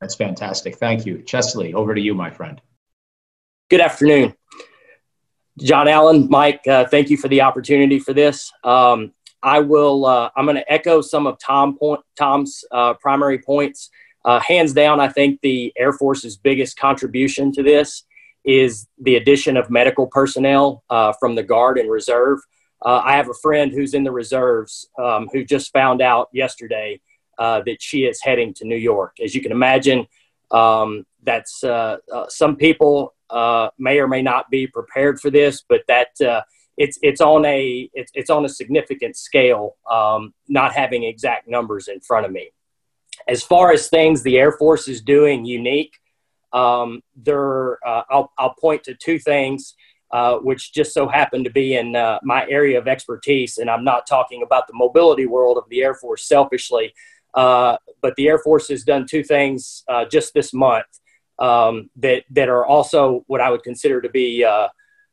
That's 0.03 0.15
fantastic. 0.15 0.77
Thank 0.77 1.07
you. 1.07 1.23
Chesley, 1.23 1.73
over 1.73 1.95
to 1.95 2.01
you, 2.01 2.13
my 2.13 2.29
friend. 2.29 2.61
Good 3.71 3.81
afternoon. 3.81 4.35
John 5.59 5.89
Allen, 5.89 6.29
Mike, 6.29 6.61
uh, 6.69 6.85
thank 6.85 7.09
you 7.09 7.17
for 7.17 7.29
the 7.29 7.41
opportunity 7.41 7.99
for 7.99 8.13
this. 8.13 8.53
Um, 8.63 9.13
I 9.43 9.61
will. 9.61 10.05
Uh, 10.05 10.29
I'm 10.37 10.45
going 10.45 10.57
to 10.59 10.73
echo 10.73 11.01
some 11.01 11.27
of 11.27 11.39
Tom 11.39 11.79
point, 11.79 12.03
Tom's 12.19 12.65
uh, 12.71 12.93
primary 12.95 13.39
points. 13.39 13.89
Uh, 14.27 14.41
hands 14.41 14.75
down, 14.75 15.01
I 15.01 15.09
think 15.09 15.41
the 15.41 15.73
Air 15.75 15.95
Force's 15.95 16.37
biggest 16.37 16.79
contribution 16.79 17.51
to 17.53 17.63
this 17.63 18.05
is 18.45 18.87
the 18.99 19.17
addition 19.17 19.57
of 19.57 19.71
medical 19.71 20.07
personnel 20.07 20.85
uh, 20.91 21.13
from 21.19 21.35
the 21.35 21.43
Guard 21.43 21.79
and 21.79 21.91
Reserve. 21.91 22.39
Uh, 22.85 23.03
I 23.05 23.17
have 23.17 23.29
a 23.29 23.35
friend 23.35 23.73
who's 23.73 23.95
in 23.95 24.05
the 24.05 24.13
reserves 24.13 24.89
um, 24.99 25.29
who 25.33 25.45
just 25.45 25.73
found 25.73 26.01
out 26.01 26.29
yesterday 26.33 27.01
uh, 27.39 27.63
that 27.67 27.83
she 27.83 28.05
is 28.05 28.21
heading 28.23 28.55
to 28.55 28.65
New 28.65 28.77
York. 28.77 29.17
As 29.23 29.35
you 29.35 29.41
can 29.41 29.53
imagine, 29.53 30.07
um, 30.51 31.05
that's 31.23 31.65
some 32.29 32.57
people 32.57 33.15
may 33.79 33.99
or 33.99 34.09
may 34.09 34.23
not 34.23 34.49
be 34.51 34.67
prepared 34.67 35.21
for 35.21 35.31
this, 35.31 35.63
but 35.69 35.83
that 35.89 36.09
it's 36.79 36.99
it's 37.03 37.21
on 37.21 37.45
a 37.45 37.91
it's, 37.93 38.11
it's 38.15 38.31
on 38.31 38.45
a 38.45 38.49
significant 38.49 39.17
scale 39.17 39.77
um, 39.91 40.33
not 40.49 40.73
having 40.73 41.03
exact 41.03 41.49
numbers 41.49 41.89
in 41.89 42.01
front 42.01 42.25
of 42.25 42.33
me 42.33 42.51
as 43.27 43.43
far 43.43 43.73
as 43.73 43.89
things 43.89 44.23
the 44.23 44.39
air 44.39 44.53
force 44.53 44.89
is 44.89 45.03
doing 45.03 45.45
unique 45.45 45.95
um, 46.53 47.03
there 47.17 47.85
uh, 47.87 48.03
I'll, 48.11 48.33
I'll 48.39 48.55
point 48.55 48.85
to 48.85 48.95
two 48.95 49.19
things 49.19 49.75
uh, 50.11 50.37
which 50.37 50.73
just 50.73 50.95
so 50.95 51.07
happen 51.07 51.45
to 51.45 51.51
be 51.51 51.77
in 51.77 51.95
uh, 51.95 52.19
my 52.23 52.47
area 52.49 52.79
of 52.79 52.89
expertise 52.89 53.59
and 53.59 53.69
i'm 53.69 53.85
not 53.85 54.07
talking 54.07 54.43
about 54.43 54.67
the 54.67 54.73
mobility 54.75 55.27
world 55.27 55.59
of 55.59 55.65
the 55.69 55.83
air 55.83 55.95
force 55.95 56.27
selfishly 56.27 56.95
uh, 57.35 57.77
but 58.01 58.15
the 58.17 58.27
air 58.29 58.39
force 58.39 58.69
has 58.69 58.85
done 58.85 59.07
two 59.07 59.23
things 59.23 59.85
uh, 59.89 60.05
just 60.07 60.33
this 60.33 60.55
month 60.55 60.87
um, 61.39 61.91
that 61.97 62.25
that 62.31 62.49
are 62.49 62.65
also 62.65 63.23
what 63.27 63.41
i 63.41 63.51
would 63.51 63.63
consider 63.63 64.01
to 64.01 64.09
be 64.09 64.45
uh, 64.45 64.69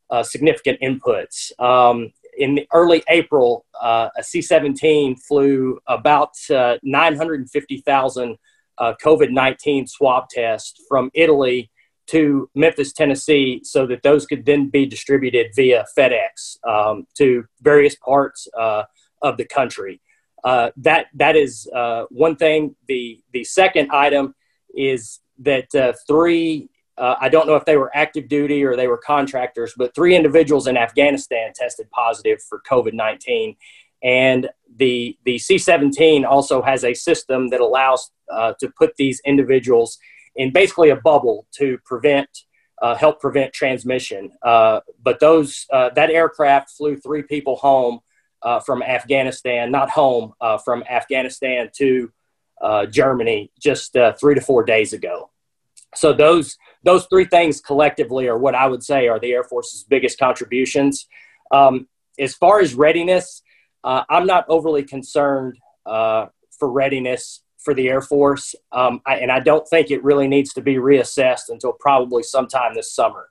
uh, 0.10 0.24
significant 0.24 0.80
inputs. 0.82 1.58
Um, 1.60 2.12
in 2.38 2.60
early 2.74 3.04
April, 3.10 3.65
a 3.82 4.10
C 4.22 4.42
17 4.42 5.15
flew 5.15 5.80
about 5.88 6.32
uh, 6.50 6.77
950,000 6.84 8.38
uh, 8.77 8.94
COVID 9.03 9.32
19 9.32 9.88
swab 9.88 10.29
tests 10.29 10.82
from 10.88 11.10
Italy 11.13 11.72
to 12.08 12.50
Memphis, 12.53 12.94
Tennessee, 12.94 13.62
so 13.63 13.88
that 13.88 14.03
those 14.03 14.25
could 14.25 14.46
then 14.46 14.70
be 14.70 14.86
distributed 14.86 15.48
via 15.55 15.86
FedEx 15.98 16.63
um, 16.67 17.08
to 17.15 17.46
various 17.62 17.96
parts 17.96 18.48
uh, 18.58 18.84
of 19.22 19.38
the 19.38 19.46
country. 19.46 20.01
Uh, 20.44 20.70
that 20.77 21.08
that 21.15 21.36
is 21.36 21.67
uh, 21.75 22.03
one 22.12 22.36
thing. 22.36 22.75
The 22.88 23.20
the 23.34 23.44
second 23.44 23.91
item 23.91 24.36
is 24.75 25.20
that 25.39 25.74
uh, 25.74 25.94
three. 26.08 26.70
Uh, 26.98 27.15
I 27.20 27.27
don't 27.27 27.46
know 27.46 27.55
if 27.55 27.65
they 27.65 27.75
were 27.75 27.91
active 27.94 28.29
duty 28.29 28.63
or 28.63 28.77
they 28.77 28.88
were 28.88 28.98
contractors, 28.98 29.74
but 29.75 29.94
three 29.94 30.15
individuals 30.15 30.67
in 30.67 30.77
Afghanistan 30.77 31.51
tested 31.53 31.89
positive 31.91 32.41
for 32.48 32.62
COVID 32.70 32.94
nineteen, 32.94 33.58
and 34.04 34.50
the 34.78 35.18
the 35.25 35.38
C 35.38 35.58
seventeen 35.58 36.25
also 36.25 36.62
has 36.62 36.84
a 36.84 36.94
system 36.94 37.50
that 37.50 37.62
allows 37.62 38.12
uh, 38.32 38.54
to 38.60 38.70
put 38.78 38.96
these 38.98 39.22
individuals 39.25 39.98
in 40.36 40.52
basically 40.52 40.90
a 40.90 40.96
bubble 40.98 41.48
to 41.58 41.78
prevent 41.86 42.30
uh, 42.82 42.96
help 42.96 43.20
prevent 43.20 43.54
transmission. 43.54 44.32
Uh, 44.44 44.82
but 45.02 45.20
those 45.20 45.66
uh, 45.72 45.90
that 45.96 46.10
aircraft 46.10 46.72
flew 46.72 46.98
three 46.98 47.24
people 47.24 47.56
home 47.56 48.00
uh, 48.42 48.60
from 48.60 48.84
Afghanistan, 48.84 49.72
not 49.72 49.90
home 49.90 50.34
uh, 50.42 50.58
from 50.58 50.84
Afghanistan 50.90 51.70
to 51.78 52.12
Germany 52.90 53.52
just 53.60 53.96
three 54.20 54.36
to 54.36 54.42
four 54.42 54.64
days 54.64 54.94
ago. 54.94 55.30
So 55.94 56.14
those 56.14 56.58
those 56.84 57.06
three 57.08 57.25
things 57.25 57.62
collectively 57.62 58.28
are 58.28 58.38
what 58.38 58.56
I 58.56 58.68
would 58.68 58.84
say 58.84 59.08
are 59.08 59.20
the 59.20 59.32
Air 59.32 59.44
Force's 59.44 59.84
biggest 59.84 60.20
contributions. 60.20 61.08
Um, 61.52 61.88
as 62.20 62.34
far 62.34 62.60
as 62.60 62.74
readiness, 62.74 63.42
I'm 63.86 64.25
not 64.25 64.46
overly 64.50 64.84
concerned 64.84 65.58
for 65.86 66.72
readiness 66.72 67.42
for 67.65 67.74
the 67.74 67.89
Air 67.89 68.01
Force, 68.01 68.56
um, 68.72 69.01
I, 69.06 69.18
and 69.18 69.32
I 69.32 69.39
don't 69.39 69.68
think 69.68 69.89
it 69.89 70.04
really 70.04 70.27
needs 70.27 70.54
to 70.54 70.62
be 70.62 70.75
reassessed 70.75 71.50
until 71.50 71.74
probably 71.74 72.22
sometime 72.22 72.75
this 72.75 72.94
summer. 72.94 73.27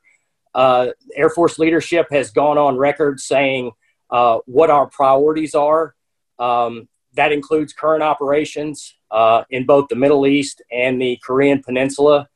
Uh, 0.54 0.88
Air 1.16 1.30
Force 1.30 1.58
leadership 1.58 2.08
has 2.10 2.30
gone 2.30 2.58
on 2.58 2.76
record 2.76 3.20
saying 3.20 3.70
uh, 4.10 4.38
what 4.46 4.70
our 4.70 4.86
priorities 4.86 5.54
are. 5.54 5.94
Um, 6.38 6.88
that 7.14 7.30
includes 7.32 7.72
current 7.72 8.02
operations 8.02 8.96
uh, 9.12 9.44
in 9.50 9.66
both 9.66 9.86
the 9.88 9.96
Middle 9.96 10.26
East 10.26 10.62
and 10.70 11.00
the 11.00 11.16
Korean 11.22 11.62
Peninsula, 11.62 12.28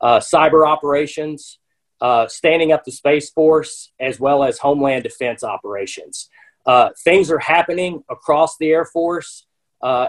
uh, 0.00 0.18
cyber 0.18 0.66
operations, 0.66 1.58
uh, 2.00 2.26
standing 2.28 2.72
up 2.72 2.84
the 2.84 2.92
Space 2.92 3.30
Force, 3.30 3.92
as 4.00 4.18
well 4.18 4.42
as 4.42 4.58
Homeland 4.58 5.04
Defense 5.04 5.44
operations. 5.44 6.30
Uh, 6.64 6.90
things 7.04 7.30
are 7.30 7.38
happening 7.38 8.02
across 8.08 8.56
the 8.58 8.70
Air 8.70 8.84
Force 8.84 9.46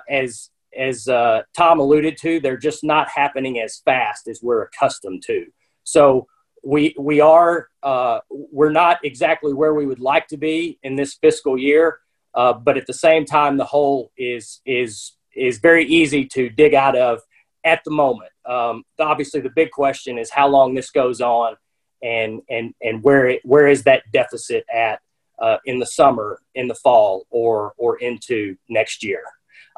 as 0.09 0.49
as 0.77 1.07
uh, 1.07 1.43
Tom 1.55 1.79
alluded 1.79 2.17
to, 2.17 2.39
they're 2.39 2.57
just 2.57 2.83
not 2.83 3.07
happening 3.09 3.59
as 3.59 3.77
fast 3.85 4.27
as 4.27 4.41
we're 4.41 4.63
accustomed 4.63 5.23
to. 5.23 5.45
So 5.83 6.27
we 6.63 6.95
we 6.97 7.19
are 7.19 7.67
uh, 7.81 8.19
we're 8.29 8.71
not 8.71 9.03
exactly 9.03 9.53
where 9.53 9.73
we 9.73 9.85
would 9.85 9.99
like 9.99 10.27
to 10.27 10.37
be 10.37 10.79
in 10.83 10.95
this 10.95 11.15
fiscal 11.15 11.57
year, 11.57 11.99
uh, 12.33 12.53
but 12.53 12.77
at 12.77 12.87
the 12.87 12.93
same 12.93 13.25
time, 13.25 13.57
the 13.57 13.65
hole 13.65 14.11
is 14.17 14.61
is 14.65 15.13
is 15.35 15.59
very 15.59 15.85
easy 15.85 16.25
to 16.25 16.49
dig 16.49 16.73
out 16.73 16.95
of 16.95 17.19
at 17.65 17.81
the 17.83 17.91
moment. 17.91 18.31
Um, 18.45 18.83
obviously, 18.99 19.41
the 19.41 19.49
big 19.49 19.71
question 19.71 20.17
is 20.17 20.29
how 20.29 20.47
long 20.47 20.73
this 20.73 20.89
goes 20.89 21.19
on, 21.19 21.55
and 22.01 22.41
and 22.49 22.73
and 22.81 23.03
where 23.03 23.27
it, 23.27 23.41
where 23.43 23.67
is 23.67 23.83
that 23.83 24.03
deficit 24.13 24.65
at 24.73 25.01
uh, 25.39 25.57
in 25.65 25.79
the 25.79 25.85
summer, 25.85 26.39
in 26.55 26.67
the 26.67 26.75
fall, 26.75 27.25
or 27.29 27.73
or 27.77 27.97
into 27.97 28.55
next 28.69 29.03
year. 29.03 29.23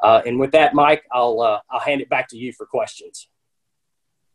Uh, 0.02 0.22
and 0.26 0.38
with 0.38 0.52
that, 0.52 0.74
Mike, 0.74 1.04
I'll, 1.12 1.40
uh, 1.40 1.60
I'll 1.70 1.80
hand 1.80 2.00
it 2.00 2.08
back 2.08 2.28
to 2.28 2.36
you 2.36 2.52
for 2.52 2.66
questions. 2.66 3.28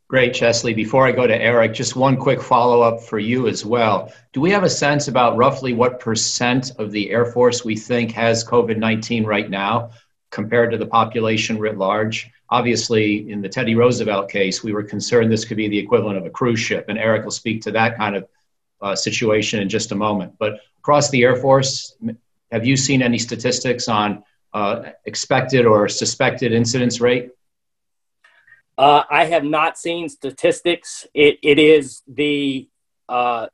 Great, 0.07 0.33
Chesley. 0.33 0.73
Before 0.73 1.07
I 1.07 1.13
go 1.13 1.25
to 1.25 1.41
Eric, 1.41 1.73
just 1.73 1.95
one 1.95 2.17
quick 2.17 2.41
follow 2.41 2.81
up 2.81 3.01
for 3.01 3.17
you 3.17 3.47
as 3.47 3.63
well. 3.63 4.11
Do 4.33 4.41
we 4.41 4.51
have 4.51 4.63
a 4.63 4.69
sense 4.69 5.07
about 5.07 5.37
roughly 5.37 5.71
what 5.71 6.01
percent 6.01 6.71
of 6.79 6.91
the 6.91 7.09
Air 7.11 7.25
Force 7.25 7.63
we 7.63 7.77
think 7.77 8.11
has 8.11 8.43
COVID 8.43 8.77
19 8.77 9.23
right 9.23 9.49
now 9.49 9.91
compared 10.29 10.71
to 10.71 10.77
the 10.77 10.85
population 10.85 11.57
writ 11.57 11.77
large? 11.77 12.29
Obviously, 12.49 13.31
in 13.31 13.41
the 13.41 13.47
Teddy 13.47 13.73
Roosevelt 13.73 14.29
case, 14.29 14.61
we 14.61 14.73
were 14.73 14.83
concerned 14.83 15.31
this 15.31 15.45
could 15.45 15.55
be 15.55 15.69
the 15.69 15.79
equivalent 15.79 16.17
of 16.17 16.25
a 16.25 16.29
cruise 16.29 16.59
ship, 16.59 16.87
and 16.89 16.97
Eric 16.97 17.23
will 17.23 17.31
speak 17.31 17.61
to 17.61 17.71
that 17.71 17.95
kind 17.95 18.17
of 18.17 18.27
uh, 18.81 18.95
situation 18.95 19.61
in 19.61 19.69
just 19.69 19.91
a 19.91 19.95
moment. 19.95 20.33
But 20.39 20.59
across 20.79 21.09
the 21.09 21.23
Air 21.23 21.35
Force, 21.35 21.95
have 22.51 22.65
you 22.65 22.75
seen 22.75 23.01
any 23.01 23.17
statistics 23.17 23.87
on 23.87 24.23
uh, 24.53 24.91
expected 25.05 25.65
or 25.65 25.87
suspected 25.87 26.51
incidence 26.51 26.99
rate? 26.99 27.29
Uh, 28.77 29.03
I 29.09 29.25
have 29.25 29.43
not 29.43 29.77
seen 29.77 30.09
statistics. 30.09 31.05
It, 31.13 31.37
it 31.43 31.59
is 31.59 32.01
the 32.07 32.67
uh, 33.07 33.47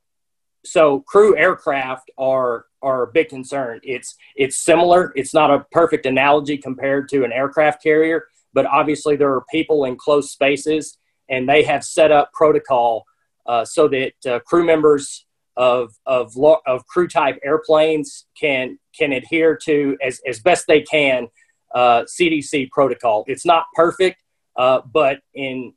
so 0.65 1.01
crew 1.01 1.35
aircraft 1.37 2.11
are 2.17 2.65
are 2.81 3.03
a 3.03 3.07
big 3.07 3.29
concern. 3.29 3.79
It's 3.83 4.15
it's 4.35 4.57
similar. 4.57 5.11
It's 5.15 5.33
not 5.33 5.51
a 5.51 5.65
perfect 5.71 6.05
analogy 6.05 6.57
compared 6.57 7.09
to 7.09 7.23
an 7.23 7.31
aircraft 7.31 7.81
carrier, 7.81 8.27
but 8.53 8.65
obviously 8.65 9.15
there 9.15 9.33
are 9.33 9.43
people 9.51 9.85
in 9.85 9.95
close 9.95 10.31
spaces, 10.31 10.97
and 11.29 11.47
they 11.47 11.63
have 11.63 11.83
set 11.83 12.11
up 12.11 12.31
protocol 12.33 13.05
uh, 13.47 13.65
so 13.65 13.87
that 13.87 14.13
uh, 14.25 14.39
crew 14.39 14.65
members 14.65 15.25
of 15.55 15.93
of 16.05 16.33
of 16.65 16.85
crew 16.85 17.07
type 17.07 17.39
airplanes 17.43 18.25
can 18.39 18.77
can 18.97 19.11
adhere 19.11 19.57
to 19.65 19.97
as 20.01 20.21
as 20.27 20.39
best 20.39 20.65
they 20.67 20.81
can 20.81 21.27
uh, 21.73 22.03
CDC 22.03 22.69
protocol. 22.69 23.23
It's 23.27 23.45
not 23.45 23.65
perfect, 23.75 24.21
uh, 24.55 24.81
but 24.91 25.19
in 25.33 25.73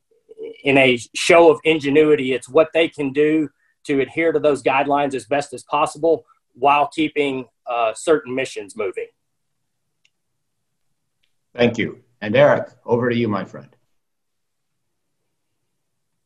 in 0.63 0.77
a 0.77 0.99
show 1.15 1.51
of 1.51 1.59
ingenuity, 1.63 2.33
it's 2.33 2.49
what 2.49 2.69
they 2.73 2.87
can 2.87 3.11
do 3.11 3.49
to 3.85 3.99
adhere 3.99 4.31
to 4.31 4.39
those 4.39 4.61
guidelines 4.61 5.13
as 5.13 5.25
best 5.25 5.53
as 5.53 5.63
possible 5.63 6.25
while 6.53 6.87
keeping 6.87 7.45
uh, 7.67 7.93
certain 7.93 8.35
missions 8.35 8.75
moving. 8.75 9.07
Thank 11.55 11.77
you. 11.77 12.03
And 12.21 12.35
Eric, 12.35 12.69
over 12.85 13.09
to 13.09 13.15
you, 13.15 13.27
my 13.27 13.45
friend. 13.45 13.75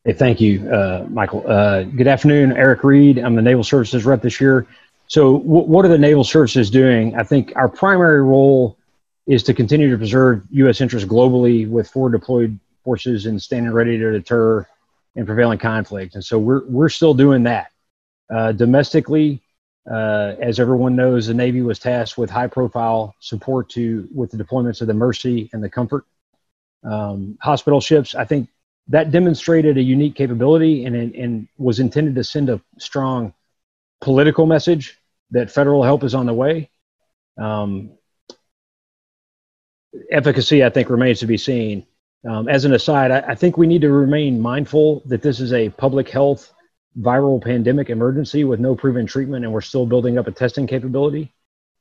Hey, 0.05 0.13
thank 0.13 0.39
you, 0.39 0.69
uh, 0.69 1.03
Michael. 1.09 1.43
Uh, 1.47 1.81
good 1.81 2.07
afternoon, 2.07 2.51
Eric 2.55 2.83
Reid. 2.83 3.17
I'm 3.17 3.33
the 3.33 3.41
Naval 3.41 3.63
Services 3.63 4.05
rep 4.05 4.21
this 4.21 4.39
year. 4.39 4.67
So, 5.07 5.39
w- 5.39 5.65
what 5.65 5.83
are 5.83 5.87
the 5.87 5.97
Naval 5.97 6.23
Services 6.23 6.69
doing? 6.69 7.15
I 7.15 7.23
think 7.23 7.53
our 7.55 7.67
primary 7.67 8.21
role 8.21 8.77
is 9.25 9.41
to 9.43 9.53
continue 9.55 9.89
to 9.89 9.97
preserve 9.97 10.43
U.S. 10.51 10.79
interests 10.79 11.09
globally 11.09 11.67
with 11.67 11.89
forward 11.89 12.11
deployed 12.11 12.59
forces 12.83 13.25
and 13.25 13.41
standing 13.41 13.73
ready 13.73 13.97
to 13.97 14.11
deter 14.11 14.67
and 15.15 15.25
prevailing 15.25 15.57
conflict. 15.57 16.13
And 16.13 16.23
so, 16.23 16.37
we're 16.37 16.63
we're 16.67 16.89
still 16.89 17.15
doing 17.15 17.41
that 17.43 17.71
uh, 18.31 18.51
domestically. 18.51 19.41
Uh, 19.89 20.35
as 20.39 20.59
everyone 20.59 20.95
knows, 20.95 21.25
the 21.25 21.33
Navy 21.33 21.63
was 21.63 21.79
tasked 21.79 22.15
with 22.15 22.29
high-profile 22.29 23.15
support 23.21 23.69
to 23.69 24.07
with 24.13 24.29
the 24.29 24.37
deployments 24.37 24.81
of 24.81 24.87
the 24.87 24.93
Mercy 24.93 25.49
and 25.51 25.63
the 25.63 25.69
Comfort 25.69 26.05
um, 26.83 27.39
hospital 27.41 27.81
ships. 27.81 28.13
I 28.13 28.25
think 28.25 28.49
that 28.87 29.11
demonstrated 29.11 29.77
a 29.77 29.81
unique 29.81 30.15
capability 30.15 30.85
and, 30.85 30.95
and 31.15 31.47
was 31.57 31.79
intended 31.79 32.15
to 32.15 32.23
send 32.23 32.49
a 32.49 32.61
strong 32.77 33.33
political 34.01 34.45
message 34.45 34.99
that 35.31 35.49
federal 35.49 35.83
help 35.83 36.03
is 36.03 36.13
on 36.13 36.25
the 36.25 36.33
way. 36.33 36.69
Um, 37.37 37.91
efficacy, 40.11 40.63
I 40.63 40.69
think, 40.69 40.89
remains 40.89 41.19
to 41.19 41.27
be 41.27 41.37
seen. 41.37 41.85
Um, 42.27 42.47
as 42.47 42.65
an 42.65 42.73
aside, 42.73 43.11
I, 43.11 43.19
I, 43.31 43.35
think 43.35 43.57
we 43.57 43.67
need 43.67 43.81
to 43.81 43.91
remain 43.91 44.41
mindful 44.41 45.03
that 45.05 45.21
this 45.21 45.39
is 45.39 45.53
a 45.53 45.69
public 45.69 46.09
health 46.09 46.51
viral 46.99 47.43
pandemic 47.43 47.89
emergency 47.89 48.43
with 48.43 48.59
no 48.59 48.75
proven 48.75 49.05
treatment, 49.05 49.45
and 49.45 49.53
we're 49.53 49.61
still 49.61 49.85
building 49.85 50.17
up 50.17 50.27
a 50.27 50.31
testing 50.31 50.65
capability. 50.65 51.33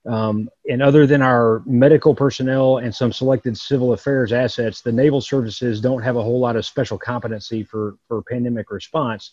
Um, 0.07 0.51
and 0.69 0.83
other 0.83 1.07
than 1.07 1.23
our 1.23 1.63
medical 1.65 2.15
personnel 2.15 2.79
and 2.79 2.95
some 2.95 3.13
selected 3.13 3.57
civil 3.57 3.95
affairs 3.95 4.33
assets, 4.33 4.83
the 4.83 4.93
naval 4.93 5.21
services 5.21 5.81
don't 5.81 6.03
have 6.03 6.17
a 6.17 6.23
whole 6.23 6.41
lot 6.41 6.57
of 6.57 6.67
special 6.67 6.99
competency 6.99 7.63
for, 7.63 7.97
for 8.07 8.23
pandemic 8.23 8.71
response, 8.71 9.33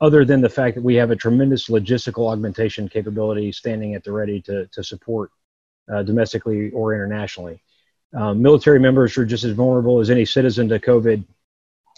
other 0.00 0.24
than 0.24 0.40
the 0.40 0.48
fact 0.48 0.76
that 0.76 0.84
we 0.84 0.94
have 0.94 1.10
a 1.10 1.16
tremendous 1.16 1.68
logistical 1.68 2.30
augmentation 2.30 2.88
capability 2.88 3.50
standing 3.50 3.94
at 3.94 4.04
the 4.04 4.12
ready 4.12 4.40
to, 4.42 4.66
to 4.68 4.84
support 4.84 5.30
uh, 5.92 6.02
domestically 6.02 6.70
or 6.70 6.94
internationally. 6.94 7.60
Um, 8.14 8.42
military 8.42 8.78
members 8.78 9.16
are 9.18 9.24
just 9.24 9.44
as 9.44 9.52
vulnerable 9.52 9.98
as 9.98 10.10
any 10.10 10.24
citizen 10.24 10.68
to 10.68 10.78
COVID. 10.78 11.24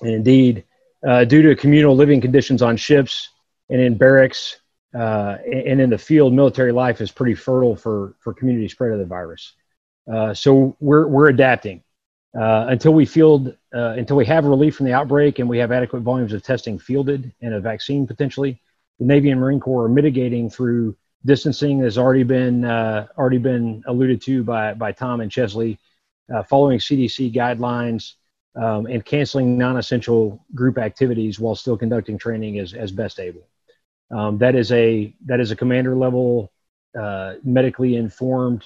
And 0.00 0.10
indeed, 0.10 0.64
uh, 1.06 1.24
due 1.24 1.42
to 1.42 1.56
communal 1.56 1.94
living 1.94 2.20
conditions 2.20 2.62
on 2.62 2.76
ships 2.76 3.30
and 3.68 3.80
in 3.80 3.96
barracks, 3.96 4.60
uh, 4.94 5.38
and 5.44 5.80
in 5.80 5.90
the 5.90 5.98
field, 5.98 6.32
military 6.32 6.72
life 6.72 7.00
is 7.00 7.10
pretty 7.10 7.34
fertile 7.34 7.74
for, 7.76 8.14
for 8.20 8.32
community 8.32 8.68
spread 8.68 8.92
of 8.92 8.98
the 8.98 9.04
virus. 9.04 9.54
Uh, 10.12 10.32
so 10.34 10.76
we're, 10.80 11.06
we're 11.06 11.28
adapting. 11.28 11.82
Uh, 12.38 12.66
until 12.68 12.92
we 12.92 13.06
field, 13.06 13.56
uh, 13.74 13.94
until 13.96 14.16
we 14.16 14.26
have 14.26 14.44
relief 14.44 14.74
from 14.76 14.86
the 14.86 14.92
outbreak 14.92 15.38
and 15.38 15.48
we 15.48 15.58
have 15.58 15.70
adequate 15.70 16.00
volumes 16.00 16.32
of 16.32 16.42
testing 16.42 16.78
fielded 16.78 17.32
and 17.42 17.54
a 17.54 17.60
vaccine 17.60 18.06
potentially, 18.06 18.60
the 18.98 19.04
Navy 19.04 19.30
and 19.30 19.40
Marine 19.40 19.60
Corps 19.60 19.84
are 19.84 19.88
mitigating 19.88 20.50
through 20.50 20.96
distancing 21.24 21.80
has 21.80 21.96
already 21.96 22.22
been 22.22 22.64
uh, 22.64 23.06
already 23.16 23.38
been 23.38 23.82
alluded 23.86 24.20
to 24.22 24.44
by 24.44 24.74
by 24.74 24.92
Tom 24.92 25.20
and 25.20 25.30
Chesley, 25.30 25.78
uh, 26.34 26.42
following 26.42 26.78
CDC 26.78 27.34
guidelines, 27.34 28.14
um, 28.56 28.86
and 28.86 29.04
canceling 29.04 29.56
non-essential 29.58 30.44
group 30.54 30.78
activities 30.78 31.40
while 31.40 31.54
still 31.54 31.76
conducting 31.76 32.18
training 32.18 32.58
as, 32.58 32.74
as 32.74 32.92
best 32.92 33.18
able. 33.18 33.46
Um, 34.10 34.38
that 34.38 34.54
is 34.54 34.70
a 34.72 35.14
that 35.26 35.40
is 35.40 35.50
a 35.50 35.56
commander 35.56 35.96
level 35.96 36.52
uh, 36.98 37.34
medically 37.42 37.96
informed 37.96 38.64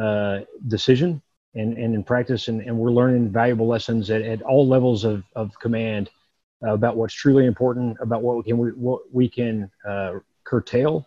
uh, 0.00 0.40
decision 0.66 1.22
and, 1.54 1.76
and 1.76 1.94
in 1.94 2.04
practice. 2.04 2.48
And, 2.48 2.60
and 2.60 2.78
we're 2.78 2.90
learning 2.90 3.30
valuable 3.30 3.66
lessons 3.66 4.10
at, 4.10 4.22
at 4.22 4.42
all 4.42 4.66
levels 4.66 5.04
of, 5.04 5.24
of 5.34 5.58
command 5.58 6.10
uh, 6.64 6.72
about 6.72 6.96
what's 6.96 7.14
truly 7.14 7.46
important 7.46 7.98
about 8.00 8.22
what 8.22 8.36
we 8.36 8.42
can 8.42 8.58
we, 8.58 8.70
what 8.70 9.02
we 9.12 9.28
can 9.28 9.70
uh, 9.86 10.14
curtail 10.44 11.06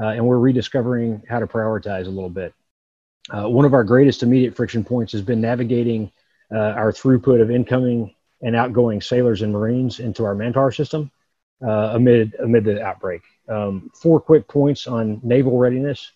uh, 0.00 0.08
and 0.08 0.26
we're 0.26 0.38
rediscovering 0.38 1.22
how 1.28 1.38
to 1.38 1.46
prioritize 1.46 2.06
a 2.06 2.10
little 2.10 2.30
bit. 2.30 2.52
Uh, 3.30 3.48
one 3.48 3.64
of 3.64 3.72
our 3.72 3.84
greatest 3.84 4.22
immediate 4.22 4.54
friction 4.54 4.84
points 4.84 5.12
has 5.12 5.22
been 5.22 5.40
navigating 5.40 6.10
our 6.52 6.92
throughput 6.92 7.42
of 7.42 7.50
incoming 7.50 8.14
and 8.42 8.54
outgoing 8.54 9.00
sailors 9.00 9.42
and 9.42 9.52
marines 9.52 9.98
into 9.98 10.24
our 10.24 10.36
manpower 10.36 10.70
system 10.70 11.10
uh, 11.64 11.90
amid 11.94 12.34
amid 12.42 12.64
the 12.64 12.82
outbreak. 12.82 13.22
Um, 13.48 13.90
four 13.94 14.20
quick 14.20 14.46
points 14.48 14.86
on 14.86 15.20
naval 15.22 15.58
readiness. 15.58 16.12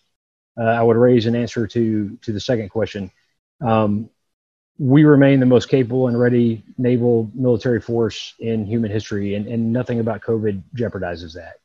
Uh, 0.59 0.63
I 0.63 0.81
would 0.81 0.97
raise 0.97 1.25
an 1.25 1.35
answer 1.35 1.67
to 1.67 2.17
to 2.21 2.31
the 2.31 2.39
second 2.39 2.69
question. 2.69 3.11
Um, 3.61 4.09
we 4.77 5.03
remain 5.03 5.41
the 5.41 5.45
most 5.45 5.67
capable 5.67 6.07
and 6.07 6.17
ready 6.17 6.63
naval 6.77 7.29
military 7.33 7.81
force 7.81 8.33
in 8.39 8.65
human 8.65 8.89
history, 8.89 9.35
and, 9.35 9.45
and 9.47 9.73
nothing 9.73 9.99
about 9.99 10.21
COVID 10.21 10.63
jeopardizes 10.75 11.33
that 11.33 11.59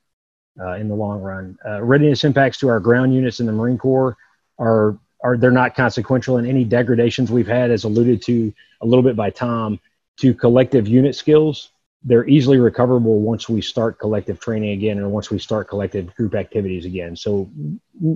uh, 0.61 0.75
in 0.75 0.89
the 0.89 0.95
long 0.95 1.21
run. 1.21 1.57
Uh, 1.65 1.83
readiness 1.83 2.25
impacts 2.25 2.59
to 2.59 2.69
our 2.69 2.81
ground 2.81 3.15
units 3.15 3.41
in 3.41 3.47
the 3.47 3.53
Marine 3.53 3.79
Corps 3.79 4.17
are 4.59 4.99
are 5.23 5.37
they're 5.37 5.51
not 5.51 5.75
consequential, 5.75 6.37
and 6.37 6.47
any 6.47 6.65
degradations 6.65 7.31
we've 7.31 7.47
had, 7.47 7.71
as 7.71 7.85
alluded 7.85 8.23
to 8.23 8.53
a 8.81 8.87
little 8.87 9.03
bit 9.03 9.17
by 9.17 9.31
Tom, 9.31 9.81
to 10.19 10.35
collective 10.35 10.87
unit 10.89 11.15
skills 11.15 11.71
they're 12.05 12.29
easily 12.29 12.59
recoverable 12.59 13.21
once 13.21 13.49
we 13.49 13.63
start 13.63 13.99
collective 13.99 14.39
training 14.39 14.71
again 14.71 14.99
and 14.99 15.11
once 15.11 15.31
we 15.31 15.39
start 15.39 15.69
collective 15.69 16.15
group 16.15 16.35
activities 16.35 16.85
again. 16.85 17.17
So 17.17 17.51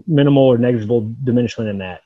minimal 0.07 0.43
or 0.45 0.59
negligible 0.59 1.15
diminishment 1.25 1.71
in 1.71 1.79
that. 1.79 2.03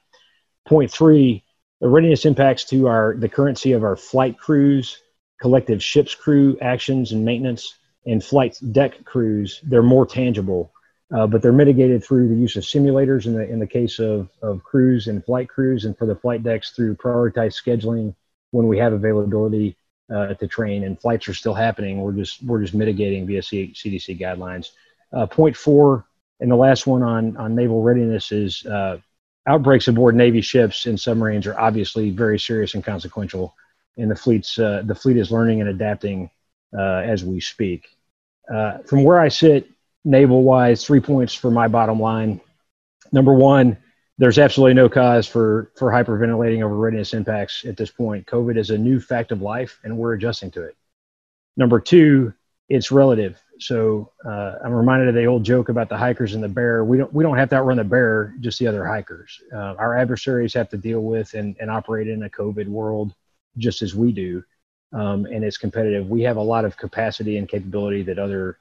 Point 0.66 0.92
three, 0.92 1.42
the 1.80 1.88
readiness 1.88 2.24
impacts 2.24 2.64
to 2.66 2.86
our 2.86 3.16
the 3.16 3.28
currency 3.28 3.72
of 3.72 3.82
our 3.82 3.96
flight 3.96 4.38
crews, 4.38 4.98
collective 5.40 5.82
ships 5.82 6.14
crew 6.14 6.56
actions 6.60 7.10
and 7.10 7.24
maintenance, 7.24 7.76
and 8.06 8.22
flight 8.22 8.56
deck 8.70 9.04
crews. 9.04 9.60
They're 9.64 9.82
more 9.82 10.06
tangible, 10.06 10.72
uh, 11.12 11.26
but 11.26 11.42
they're 11.42 11.52
mitigated 11.52 12.04
through 12.04 12.28
the 12.28 12.36
use 12.36 12.54
of 12.54 12.62
simulators 12.62 13.26
in 13.26 13.34
the 13.34 13.42
in 13.42 13.58
the 13.58 13.66
case 13.66 13.98
of 13.98 14.28
of 14.40 14.62
crews 14.62 15.08
and 15.08 15.24
flight 15.24 15.48
crews, 15.48 15.84
and 15.84 15.98
for 15.98 16.06
the 16.06 16.14
flight 16.14 16.44
decks 16.44 16.70
through 16.70 16.94
prioritized 16.94 17.60
scheduling 17.60 18.14
when 18.52 18.68
we 18.68 18.78
have 18.78 18.92
availability 18.92 19.76
uh, 20.12 20.34
to 20.34 20.46
train, 20.46 20.84
and 20.84 21.00
flights 21.00 21.28
are 21.28 21.34
still 21.34 21.54
happening. 21.54 22.00
We're 22.00 22.12
just 22.12 22.42
we're 22.42 22.60
just 22.60 22.74
mitigating 22.74 23.26
via 23.26 23.42
C- 23.42 23.72
CDC 23.74 24.20
guidelines. 24.20 24.70
Uh, 25.12 25.26
point 25.26 25.56
four, 25.56 26.04
and 26.40 26.50
the 26.50 26.56
last 26.56 26.86
one 26.86 27.02
on 27.02 27.36
on 27.36 27.54
naval 27.54 27.82
readiness 27.82 28.32
is 28.32 28.64
uh, 28.66 28.98
outbreaks 29.46 29.88
aboard 29.88 30.14
Navy 30.14 30.40
ships 30.40 30.86
and 30.86 31.00
submarines 31.00 31.46
are 31.46 31.58
obviously 31.58 32.10
very 32.10 32.38
serious 32.38 32.74
and 32.74 32.84
consequential, 32.84 33.54
and 33.96 34.10
the 34.10 34.16
fleet's 34.16 34.58
uh, 34.58 34.82
the 34.84 34.94
fleet 34.94 35.16
is 35.16 35.30
learning 35.30 35.60
and 35.60 35.70
adapting 35.70 36.30
uh, 36.76 37.02
as 37.04 37.24
we 37.24 37.40
speak. 37.40 37.88
Uh, 38.52 38.78
from 38.78 39.04
where 39.04 39.20
I 39.20 39.28
sit, 39.28 39.70
naval 40.04 40.42
wise, 40.42 40.84
three 40.84 41.00
points 41.00 41.34
for 41.34 41.50
my 41.50 41.68
bottom 41.68 42.00
line. 42.00 42.40
Number 43.12 43.34
one, 43.34 43.76
there's 44.22 44.38
absolutely 44.38 44.74
no 44.74 44.88
cause 44.88 45.26
for 45.26 45.72
for 45.74 45.90
hyperventilating 45.90 46.62
over 46.62 46.76
readiness 46.76 47.12
impacts 47.12 47.64
at 47.64 47.76
this 47.76 47.90
point. 47.90 48.24
COVID 48.24 48.56
is 48.56 48.70
a 48.70 48.78
new 48.78 49.00
fact 49.00 49.32
of 49.32 49.42
life, 49.42 49.80
and 49.82 49.98
we're 49.98 50.12
adjusting 50.12 50.48
to 50.52 50.62
it. 50.62 50.76
Number 51.56 51.80
two, 51.80 52.32
it's 52.68 52.92
relative. 52.92 53.42
So 53.58 54.12
uh, 54.24 54.58
I'm 54.64 54.72
reminded 54.72 55.08
of 55.08 55.16
the 55.16 55.24
old 55.24 55.42
joke 55.42 55.70
about 55.70 55.88
the 55.88 55.96
hikers 55.96 56.34
and 56.34 56.44
the 56.44 56.48
bear. 56.48 56.84
We 56.84 56.98
don't 56.98 57.12
we 57.12 57.24
don't 57.24 57.36
have 57.36 57.50
to 57.50 57.56
outrun 57.56 57.78
the 57.78 57.84
bear, 57.84 58.36
just 58.38 58.60
the 58.60 58.68
other 58.68 58.86
hikers. 58.86 59.42
Uh, 59.52 59.74
our 59.76 59.98
adversaries 59.98 60.54
have 60.54 60.68
to 60.68 60.76
deal 60.76 61.00
with 61.00 61.34
and, 61.34 61.56
and 61.58 61.68
operate 61.68 62.06
in 62.06 62.22
a 62.22 62.30
COVID 62.30 62.68
world 62.68 63.12
just 63.58 63.82
as 63.82 63.92
we 63.92 64.12
do, 64.12 64.44
um, 64.92 65.26
and 65.26 65.42
it's 65.42 65.58
competitive. 65.58 66.08
We 66.08 66.22
have 66.22 66.36
a 66.36 66.42
lot 66.42 66.64
of 66.64 66.76
capacity 66.76 67.38
and 67.38 67.48
capability 67.48 68.04
that 68.04 68.20
other 68.20 68.58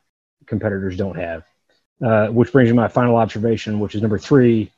competitors 0.47 0.97
don't 0.97 1.17
have. 1.17 1.43
Uh, 2.03 2.29
which 2.29 2.51
brings 2.51 2.65
me 2.65 2.71
to 2.71 2.81
my 2.81 2.87
final 2.87 3.15
observation, 3.15 3.79
which 3.79 3.93
is 3.93 4.01
number 4.01 4.17
three 4.17 4.71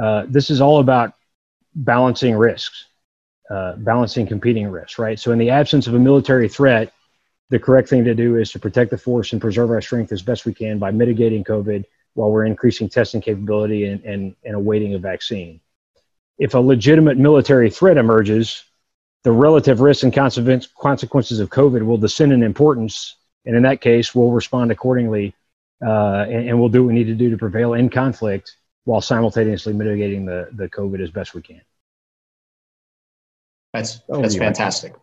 uh, 0.00 0.24
this 0.28 0.50
is 0.50 0.60
all 0.60 0.80
about 0.80 1.14
balancing 1.74 2.36
risks, 2.36 2.86
uh, 3.50 3.76
balancing 3.76 4.26
competing 4.26 4.68
risks, 4.68 4.98
right? 4.98 5.18
So, 5.18 5.32
in 5.32 5.38
the 5.38 5.50
absence 5.50 5.86
of 5.86 5.94
a 5.94 5.98
military 5.98 6.48
threat, 6.48 6.92
the 7.50 7.58
correct 7.58 7.88
thing 7.88 8.04
to 8.04 8.14
do 8.14 8.36
is 8.36 8.50
to 8.52 8.58
protect 8.58 8.90
the 8.90 8.98
force 8.98 9.32
and 9.32 9.40
preserve 9.40 9.70
our 9.70 9.80
strength 9.80 10.12
as 10.12 10.22
best 10.22 10.46
we 10.46 10.54
can 10.54 10.78
by 10.78 10.90
mitigating 10.90 11.44
COVID 11.44 11.84
while 12.14 12.30
we're 12.30 12.46
increasing 12.46 12.88
testing 12.88 13.20
capability 13.20 13.84
and, 13.84 14.02
and, 14.04 14.34
and 14.44 14.54
awaiting 14.54 14.94
a 14.94 14.98
vaccine. 14.98 15.60
If 16.38 16.54
a 16.54 16.58
legitimate 16.58 17.18
military 17.18 17.70
threat 17.70 17.96
emerges, 17.96 18.64
the 19.24 19.32
relative 19.32 19.80
risks 19.80 20.02
and 20.02 20.12
consequences 20.12 21.40
of 21.40 21.50
COVID 21.50 21.84
will 21.84 21.98
descend 21.98 22.32
in 22.32 22.42
importance. 22.42 23.16
And 23.44 23.54
in 23.54 23.62
that 23.64 23.80
case, 23.80 24.14
we'll 24.14 24.30
respond 24.30 24.70
accordingly 24.70 25.34
uh, 25.84 26.26
and, 26.28 26.48
and, 26.48 26.60
we'll 26.60 26.68
do 26.68 26.82
what 26.82 26.88
we 26.88 26.94
need 26.94 27.06
to 27.06 27.14
do 27.14 27.30
to 27.30 27.38
prevail 27.38 27.72
in 27.72 27.88
conflict 27.88 28.56
while 28.90 29.00
simultaneously 29.00 29.72
mitigating 29.72 30.26
the, 30.26 30.48
the 30.54 30.68
COVID 30.68 31.00
as 31.00 31.12
best 31.12 31.32
we 31.32 31.40
can. 31.40 31.60
That's, 33.72 34.00
that's 34.08 34.34
fantastic. 34.34 34.96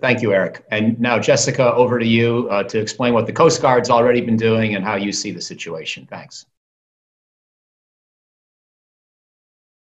Thank 0.00 0.20
you, 0.20 0.32
Eric. 0.32 0.64
And 0.72 0.98
now, 0.98 1.16
Jessica, 1.20 1.72
over 1.74 2.00
to 2.00 2.04
you 2.04 2.48
uh, 2.50 2.64
to 2.64 2.80
explain 2.80 3.14
what 3.14 3.26
the 3.26 3.32
Coast 3.32 3.62
Guard's 3.62 3.88
already 3.88 4.20
been 4.20 4.36
doing 4.36 4.74
and 4.74 4.84
how 4.84 4.96
you 4.96 5.12
see 5.12 5.30
the 5.30 5.40
situation. 5.40 6.08
Thanks. 6.10 6.44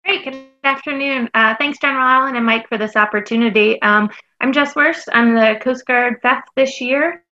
Great. 0.05 0.25
Good 0.25 0.45
afternoon. 0.63 1.31
Uh, 1.33 1.55
thanks, 1.59 1.79
General 1.79 2.07
Allen 2.07 2.37
and 2.37 2.45
Mike, 2.45 2.69
for 2.69 2.77
this 2.77 2.97
opportunity. 2.97 3.81
Um, 3.81 4.11
I'm 4.43 4.53
Jess 4.53 4.77
Worst. 4.77 5.09
I'm 5.11 5.35
the 5.35 5.59
Coast 5.63 5.87
Guard 5.87 6.19
FEF 6.21 6.45
this 6.55 6.83
year. 6.83 7.25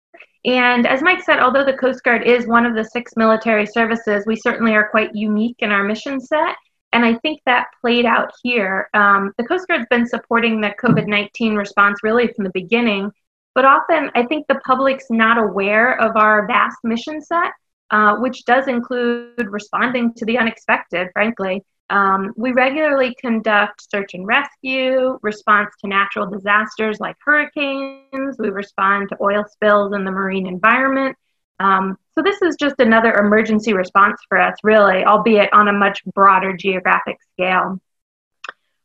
And 0.46 0.88
as 0.88 1.02
Mike 1.02 1.22
said, 1.22 1.40
although 1.40 1.66
the 1.66 1.78
Coast 1.78 2.04
Guard 2.04 2.26
is 2.26 2.48
one 2.48 2.66
of 2.66 2.76
the 2.76 2.86
six 2.86 3.14
military 3.18 3.66
services, 3.66 4.24
we 4.26 4.36
certainly 4.36 4.74
are 4.74 4.90
quite 4.90 5.14
unique 5.14 5.58
in 5.60 5.72
our 5.72 5.84
mission 5.84 6.20
set. 6.22 6.56
And 6.92 7.06
I 7.06 7.16
think 7.16 7.42
that 7.46 7.68
played 7.82 8.06
out 8.06 8.32
here. 8.42 8.90
Um, 8.94 9.34
the 9.38 9.44
Coast 9.44 9.68
Guard's 9.68 9.86
been 9.90 10.08
supporting 10.08 10.62
the 10.62 10.74
COVID 10.82 11.08
19 11.08 11.56
response 11.56 12.00
really 12.04 12.28
from 12.34 12.46
the 12.46 12.52
beginning, 12.54 13.12
but 13.54 13.66
often 13.66 14.10
I 14.16 14.24
think 14.24 14.48
the 14.48 14.60
public's 14.66 15.06
not 15.10 15.38
aware 15.38 16.00
of 16.02 16.16
our 16.16 16.48
vast 16.48 16.78
mission 16.84 17.22
set, 17.22 17.52
uh, 17.92 18.16
which 18.18 18.46
does 18.46 18.68
include 18.68 19.48
responding 19.50 20.14
to 20.16 20.26
the 20.26 20.38
unexpected, 20.38 21.10
frankly. 21.14 21.64
Um, 21.90 22.34
we 22.38 22.52
regularly 22.52 23.16
conduct 23.16 23.90
search 23.90 24.14
and 24.14 24.26
rescue, 24.28 25.18
response 25.22 25.74
to 25.82 25.88
natural 25.88 26.30
disasters 26.30 27.00
like 27.00 27.16
hurricanes. 27.24 28.38
We 28.38 28.50
respond 28.50 29.10
to 29.10 29.18
oil 29.22 29.44
spills 29.50 29.94
in 29.94 30.06
the 30.06 30.12
marine 30.12 30.46
environment. 30.46 31.18
Um, 31.60 31.98
so, 32.14 32.22
this 32.22 32.42
is 32.42 32.56
just 32.58 32.76
another 32.80 33.14
emergency 33.14 33.74
response 33.74 34.22
for 34.30 34.40
us, 34.40 34.56
really, 34.64 35.04
albeit 35.04 35.52
on 35.52 35.68
a 35.68 35.74
much 35.74 36.04
broader 36.14 36.56
geographic 36.56 37.18
scale. 37.34 37.80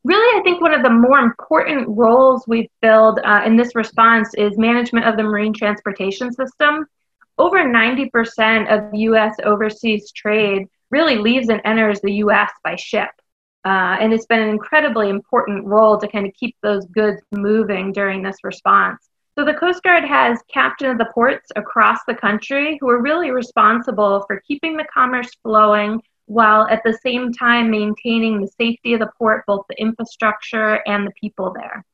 Really, 0.02 0.38
I 0.38 0.42
think 0.42 0.60
one 0.60 0.74
of 0.74 0.82
the 0.82 0.90
more 0.90 1.18
important 1.18 1.88
roles 1.88 2.44
we've 2.46 2.68
filled 2.82 3.20
uh, 3.24 3.42
in 3.46 3.56
this 3.56 3.74
response 3.74 4.34
is 4.34 4.58
management 4.58 5.06
of 5.06 5.16
the 5.16 5.22
marine 5.22 5.54
transportation 5.54 6.32
system. 6.32 6.86
Over 7.38 7.64
90% 7.64 8.70
of 8.70 8.94
U.S. 8.94 9.34
overseas 9.44 10.12
trade 10.12 10.68
really 10.94 11.16
leaves 11.16 11.48
and 11.48 11.60
enters 11.64 12.00
the 12.00 12.14
US 12.24 12.52
by 12.62 12.76
ship. 12.76 13.10
Uh, 13.64 13.96
and 14.00 14.12
it's 14.12 14.26
been 14.26 14.40
an 14.40 14.48
incredibly 14.48 15.08
important 15.08 15.64
role 15.64 15.98
to 15.98 16.06
kind 16.06 16.24
of 16.24 16.32
keep 16.34 16.54
those 16.62 16.86
goods 16.86 17.20
moving 17.32 17.92
during 17.92 18.22
this 18.22 18.36
response. 18.44 19.00
So 19.36 19.44
the 19.44 19.54
Coast 19.54 19.82
Guard 19.82 20.04
has 20.04 20.38
captain 20.52 20.90
of 20.90 20.98
the 20.98 21.10
ports 21.12 21.50
across 21.56 21.98
the 22.06 22.14
country 22.14 22.78
who 22.80 22.88
are 22.88 23.02
really 23.02 23.32
responsible 23.32 24.24
for 24.28 24.40
keeping 24.46 24.76
the 24.76 24.86
commerce 24.94 25.30
flowing 25.42 26.00
while 26.26 26.68
at 26.68 26.82
the 26.84 26.96
same 27.02 27.32
time 27.32 27.70
maintaining 27.70 28.40
the 28.40 28.52
safety 28.62 28.94
of 28.94 29.00
the 29.00 29.10
port, 29.18 29.44
both 29.48 29.64
the 29.68 29.80
infrastructure 29.80 30.80
and 30.86 31.04
the 31.04 31.12
people 31.20 31.52
there. 31.52 31.84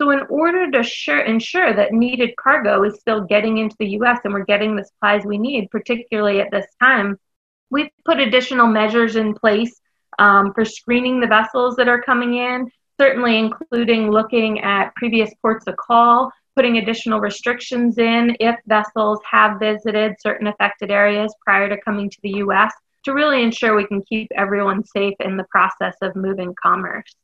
So, 0.00 0.10
in 0.10 0.20
order 0.30 0.70
to 0.70 0.82
sure, 0.84 1.18
ensure 1.18 1.74
that 1.74 1.92
needed 1.92 2.36
cargo 2.36 2.84
is 2.84 3.00
still 3.00 3.22
getting 3.22 3.58
into 3.58 3.74
the 3.80 3.90
US 3.98 4.20
and 4.22 4.32
we're 4.32 4.44
getting 4.44 4.76
the 4.76 4.84
supplies 4.84 5.24
we 5.24 5.38
need, 5.38 5.72
particularly 5.72 6.40
at 6.40 6.52
this 6.52 6.66
time, 6.80 7.18
We've 7.70 7.90
put 8.04 8.18
additional 8.18 8.66
measures 8.66 9.16
in 9.16 9.34
place 9.34 9.80
um, 10.18 10.52
for 10.54 10.64
screening 10.64 11.20
the 11.20 11.26
vessels 11.26 11.76
that 11.76 11.88
are 11.88 12.02
coming 12.02 12.34
in, 12.34 12.70
certainly 13.00 13.38
including 13.38 14.10
looking 14.10 14.60
at 14.60 14.94
previous 14.96 15.30
ports 15.42 15.66
of 15.66 15.76
call, 15.76 16.32
putting 16.56 16.78
additional 16.78 17.20
restrictions 17.20 17.98
in 17.98 18.36
if 18.40 18.56
vessels 18.66 19.20
have 19.30 19.60
visited 19.60 20.14
certain 20.20 20.48
affected 20.48 20.90
areas 20.90 21.32
prior 21.44 21.68
to 21.68 21.80
coming 21.82 22.10
to 22.10 22.18
the 22.22 22.38
US 22.44 22.72
to 23.04 23.14
really 23.14 23.42
ensure 23.42 23.76
we 23.76 23.86
can 23.86 24.02
keep 24.02 24.28
everyone 24.34 24.84
safe 24.84 25.14
in 25.20 25.36
the 25.36 25.46
process 25.50 25.94
of 26.02 26.16
moving 26.16 26.54
commerce. 26.60 27.14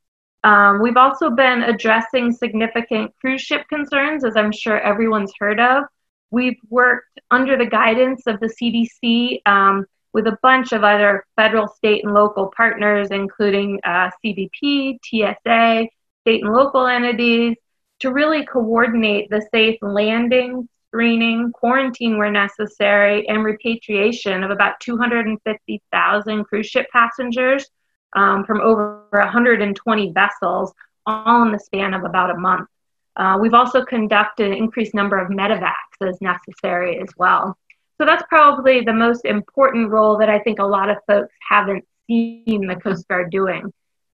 Um, 0.44 0.80
we've 0.80 0.96
also 0.96 1.30
been 1.30 1.62
addressing 1.62 2.30
significant 2.30 3.12
cruise 3.20 3.40
ship 3.40 3.66
concerns, 3.68 4.24
as 4.24 4.36
I'm 4.36 4.52
sure 4.52 4.78
everyone's 4.78 5.32
heard 5.38 5.58
of. 5.58 5.84
We've 6.30 6.58
worked 6.68 7.18
under 7.30 7.56
the 7.56 7.66
guidance 7.66 8.26
of 8.26 8.38
the 8.40 8.46
CDC 8.46 9.40
um, 9.46 9.86
with 10.14 10.28
a 10.28 10.38
bunch 10.42 10.72
of 10.72 10.84
other 10.84 11.26
federal, 11.36 11.68
state, 11.68 12.04
and 12.04 12.14
local 12.14 12.50
partners, 12.56 13.08
including 13.10 13.80
uh, 13.84 14.10
CBP, 14.24 14.98
TSA, 15.02 15.88
state 16.22 16.42
and 16.42 16.54
local 16.54 16.86
entities, 16.86 17.56
to 17.98 18.12
really 18.12 18.46
coordinate 18.46 19.28
the 19.28 19.46
safe 19.52 19.76
landing, 19.82 20.68
screening, 20.88 21.50
quarantine 21.52 22.16
where 22.16 22.30
necessary, 22.30 23.28
and 23.28 23.44
repatriation 23.44 24.44
of 24.44 24.50
about 24.50 24.78
250,000 24.80 26.44
cruise 26.44 26.66
ship 26.66 26.86
passengers 26.92 27.66
um, 28.14 28.44
from 28.44 28.60
over 28.60 29.04
120 29.10 30.12
vessels, 30.12 30.72
all 31.06 31.42
in 31.42 31.50
the 31.50 31.58
span 31.58 31.92
of 31.92 32.04
about 32.04 32.30
a 32.30 32.38
month. 32.38 32.68
Uh, 33.16 33.36
we've 33.40 33.54
also 33.54 33.84
conducted 33.84 34.46
an 34.46 34.54
increased 34.56 34.94
number 34.94 35.18
of 35.18 35.28
medevacs 35.28 35.72
as 36.02 36.20
necessary 36.20 37.00
as 37.00 37.08
well. 37.16 37.56
So 37.98 38.04
that's 38.06 38.24
probably 38.28 38.80
the 38.80 38.92
most 38.92 39.24
important 39.24 39.90
role 39.90 40.18
that 40.18 40.28
I 40.28 40.38
think 40.40 40.58
a 40.58 40.64
lot 40.64 40.90
of 40.90 40.96
folks 41.06 41.32
haven't 41.48 41.84
seen 42.06 42.66
the 42.66 42.76
Coast 42.76 43.06
Guard 43.08 43.30
doing. 43.30 43.72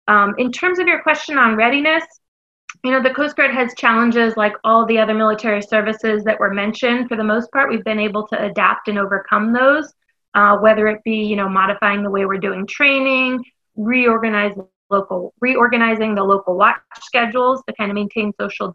Um, 0.09 0.35
in 0.39 0.53
terms 0.53 0.79
of 0.79 0.87
your 0.87 1.03
question 1.03 1.39
on 1.39 1.57
readiness, 1.57 2.05
you 2.85 2.91
know, 2.91 3.03
the 3.03 3.15
Coast 3.15 3.37
Guard 3.37 3.53
has 3.53 3.75
challenges 3.75 4.37
like 4.37 4.55
all 4.65 4.87
the 4.87 4.99
other 4.99 5.15
military 5.15 5.63
services 5.63 6.25
that 6.25 6.39
were 6.39 6.53
mentioned. 6.53 7.09
For 7.09 7.17
the 7.17 7.25
most 7.25 7.51
part, 7.53 7.71
we've 7.71 7.85
been 7.85 7.99
able 7.99 8.27
to 8.29 8.45
adapt 8.45 8.89
and 8.89 8.99
overcome 8.99 9.53
those, 9.53 9.93
uh, 10.35 10.59
whether 10.59 10.87
it 10.89 11.03
be, 11.05 11.25
you 11.25 11.37
know, 11.37 11.49
modifying 11.49 12.03
the 12.03 12.11
way 12.11 12.25
we're 12.27 12.39
doing 12.39 12.67
training, 12.67 13.45
reorganize 13.77 14.55
local, 14.89 15.33
reorganizing 15.41 16.15
the 16.15 16.23
local 16.23 16.57
watch 16.57 16.81
schedules 17.03 17.63
to 17.69 17.75
kind 17.75 17.91
of 17.91 17.95
maintain 17.95 18.33
social 18.41 18.73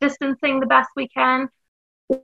distancing 0.00 0.60
the 0.60 0.66
best 0.66 0.90
we 0.96 1.08
can, 1.08 1.48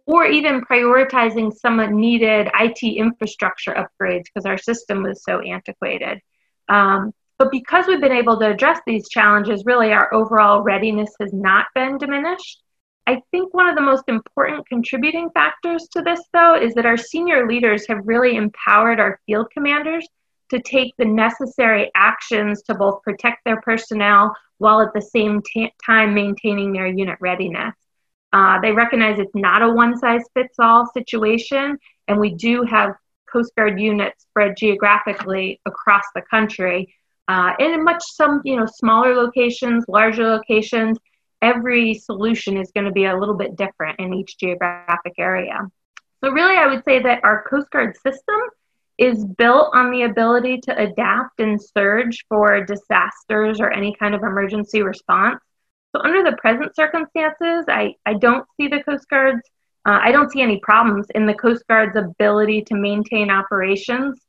or 0.07 0.27
even 0.27 0.61
prioritizing 0.61 1.53
some 1.53 1.79
needed 1.99 2.49
IT 2.59 2.83
infrastructure 2.83 3.73
upgrades 3.73 4.25
because 4.25 4.47
our 4.47 4.59
system 4.59 5.03
was 5.03 5.23
so 5.25 5.41
antiquated. 5.41 6.21
Um, 6.69 7.13
but 7.39 7.51
because 7.51 7.87
we've 7.87 8.01
been 8.01 8.13
able 8.13 8.39
to 8.39 8.51
address 8.51 8.81
these 8.87 9.09
challenges, 9.09 9.65
really 9.65 9.93
our 9.93 10.13
overall 10.13 10.61
readiness 10.61 11.11
has 11.21 11.33
not 11.33 11.67
been 11.75 11.97
diminished. 11.97 12.63
I 13.07 13.23
think 13.31 13.55
one 13.55 13.69
of 13.69 13.77
the 13.77 13.81
most 13.81 14.05
important 14.09 14.69
contributing 14.69 15.31
factors 15.31 15.89
to 15.93 16.03
this, 16.03 16.21
though, 16.35 16.55
is 16.55 16.75
that 16.75 16.85
our 16.85 16.99
senior 16.99 17.49
leaders 17.49 17.87
have 17.89 18.07
really 18.07 18.37
empowered 18.37 19.01
our 19.01 19.19
field 19.25 19.49
commanders 19.53 20.07
to 20.51 20.61
take 20.61 20.95
the 20.99 21.05
necessary 21.05 21.91
actions 21.95 22.63
to 22.63 22.75
both 22.75 23.03
protect 23.03 23.45
their 23.45 23.61
personnel 23.63 24.35
while 24.59 24.81
at 24.81 24.93
the 24.93 25.01
same 25.01 25.41
t- 25.43 25.73
time 25.85 26.13
maintaining 26.13 26.73
their 26.73 26.87
unit 26.87 27.17
readiness. 27.21 27.75
Uh, 28.33 28.61
they 28.61 28.73
recognize 28.73 29.19
it's 29.19 29.35
not 29.35 29.63
a 29.63 29.69
one 29.69 29.97
size 29.97 30.23
fits 30.35 30.57
all 30.59 30.87
situation, 30.87 31.79
and 32.09 32.19
we 32.19 32.35
do 32.35 32.63
have 32.63 32.95
Coast 33.31 33.53
Guard 33.57 33.81
units 33.81 34.23
spread 34.23 34.57
geographically 34.57 35.61
across 35.67 36.05
the 36.15 36.23
country. 36.23 36.95
Uh, 37.29 37.53
and 37.59 37.75
in 37.75 37.85
much 37.85 38.03
some 38.03 38.41
you 38.45 38.57
know 38.57 38.67
smaller 38.67 39.15
locations, 39.15 39.85
larger 39.89 40.27
locations, 40.27 40.99
every 41.43 41.95
solution 41.95 42.57
is 42.57 42.71
going 42.73 42.87
to 42.87 42.93
be 42.93 43.07
a 43.07 43.17
little 43.17 43.37
bit 43.37 43.57
different 43.57 43.99
in 43.99 44.15
each 44.15 44.39
geographic 44.39 45.15
area. 45.19 45.69
So 46.23 46.31
really, 46.31 46.57
I 46.57 46.67
would 46.67 46.85
say 46.85 47.03
that 47.03 47.25
our 47.25 47.45
Coast 47.49 47.71
Guard 47.71 47.97
system 47.97 48.41
is 48.99 49.25
built 49.25 49.71
on 49.73 49.91
the 49.91 50.03
ability 50.03 50.59
to 50.59 50.79
adapt 50.79 51.41
and 51.41 51.59
surge 51.61 52.27
for 52.29 52.63
disasters 52.65 53.59
or 53.59 53.71
any 53.71 53.97
kind 53.99 54.15
of 54.15 54.23
emergency 54.23 54.83
response. 54.83 55.41
So, 55.95 56.03
under 56.03 56.23
the 56.23 56.37
present 56.37 56.75
circumstances, 56.77 57.65
I, 57.69 57.95
I 58.07 58.15
don't 58.15 58.47
see 58.57 58.69
the 58.69 58.83
Coast 58.83 59.09
Guard's, 59.09 59.43
uh, 59.87 59.99
I 60.03 60.13
don't 60.13 60.31
see 60.31 60.41
any 60.41 60.59
problems 60.61 61.07
in 61.15 61.27
the 61.27 61.35
Coast 61.35 61.65
Guard's 61.69 61.97
ability 61.97 62.63
to 62.63 62.75
maintain 62.77 63.31
operations 63.31 64.21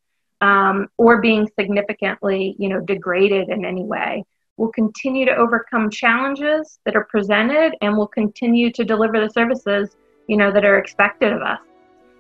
um, 0.42 0.88
or 0.98 1.22
being 1.22 1.48
significantly, 1.60 2.56
you 2.58 2.68
know, 2.70 2.80
degraded 2.80 3.50
in 3.50 3.64
any 3.64 3.84
way. 3.84 4.24
We'll 4.58 4.72
continue 4.72 5.26
to 5.26 5.36
overcome 5.36 5.90
challenges 5.90 6.80
that 6.86 6.96
are 6.96 7.06
presented 7.06 7.76
and 7.82 7.96
we'll 7.96 8.08
continue 8.08 8.72
to 8.72 8.84
deliver 8.84 9.20
the 9.20 9.30
services, 9.30 9.96
you 10.28 10.38
know, 10.38 10.52
that 10.52 10.66
are 10.66 10.78
expected 10.78 11.32
of 11.32 11.42
us. 11.42 11.60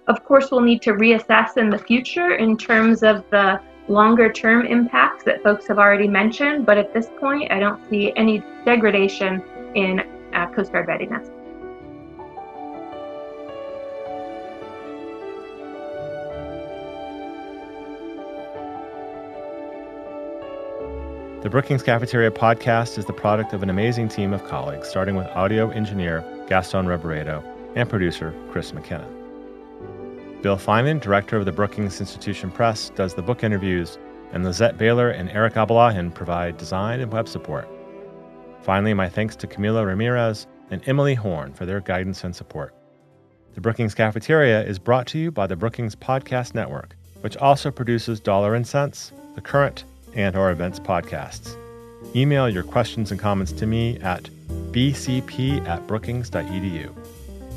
Of 0.07 0.23
course, 0.23 0.51
we'll 0.51 0.61
need 0.61 0.81
to 0.83 0.93
reassess 0.93 1.57
in 1.57 1.69
the 1.69 1.77
future 1.77 2.35
in 2.35 2.57
terms 2.57 3.03
of 3.03 3.23
the 3.31 3.59
longer 3.91 4.31
term 4.31 4.65
impacts 4.65 5.23
that 5.25 5.43
folks 5.43 5.67
have 5.67 5.77
already 5.77 6.07
mentioned, 6.07 6.65
but 6.65 6.77
at 6.77 6.93
this 6.93 7.09
point, 7.19 7.51
I 7.51 7.59
don't 7.59 7.79
see 7.89 8.13
any 8.15 8.43
degradation 8.65 9.43
in 9.75 10.01
uh, 10.33 10.47
Coast 10.47 10.71
Guard 10.71 10.87
readiness. 10.87 11.27
The 21.41 21.49
Brookings 21.49 21.81
Cafeteria 21.81 22.29
podcast 22.29 22.99
is 22.99 23.05
the 23.05 23.13
product 23.13 23.51
of 23.53 23.63
an 23.63 23.69
amazing 23.71 24.09
team 24.09 24.31
of 24.31 24.45
colleagues, 24.47 24.87
starting 24.87 25.15
with 25.15 25.25
audio 25.29 25.71
engineer 25.71 26.23
Gaston 26.47 26.85
Reboredo 26.85 27.43
and 27.75 27.89
producer 27.89 28.33
Chris 28.51 28.71
McKenna. 28.73 29.20
Bill 30.41 30.57
Finan, 30.57 30.99
director 30.99 31.37
of 31.37 31.45
the 31.45 31.51
Brookings 31.51 31.99
Institution 31.99 32.49
Press, 32.49 32.89
does 32.95 33.13
the 33.13 33.21
book 33.21 33.43
interviews, 33.43 33.99
and 34.33 34.43
Lizette 34.43 34.77
Baylor 34.77 35.11
and 35.11 35.29
Eric 35.29 35.53
Abalahin 35.53 36.13
provide 36.13 36.57
design 36.57 36.99
and 36.99 37.11
web 37.11 37.27
support. 37.27 37.67
Finally, 38.63 38.95
my 38.95 39.07
thanks 39.07 39.35
to 39.35 39.47
Camila 39.47 39.85
Ramirez 39.85 40.47
and 40.71 40.81
Emily 40.87 41.13
Horn 41.13 41.53
for 41.53 41.65
their 41.65 41.79
guidance 41.79 42.23
and 42.23 42.35
support. 42.35 42.73
The 43.53 43.61
Brookings 43.61 43.93
Cafeteria 43.93 44.63
is 44.63 44.79
brought 44.79 45.05
to 45.07 45.19
you 45.19 45.29
by 45.29 45.45
the 45.45 45.55
Brookings 45.55 45.95
Podcast 45.95 46.55
Network, 46.55 46.95
which 47.21 47.37
also 47.37 47.69
produces 47.69 48.19
Dollar 48.19 48.55
and 48.55 48.65
Sense, 48.65 49.11
The 49.35 49.41
Current, 49.41 49.83
and 50.15 50.35
our 50.35 50.51
events 50.51 50.79
podcasts. 50.79 51.55
Email 52.15 52.49
your 52.49 52.63
questions 52.63 53.11
and 53.11 53.19
comments 53.19 53.51
to 53.53 53.67
me 53.67 53.99
at 53.99 54.23
bcp 54.71 55.67
at 55.67 55.85
brookings.edu. 55.87 57.20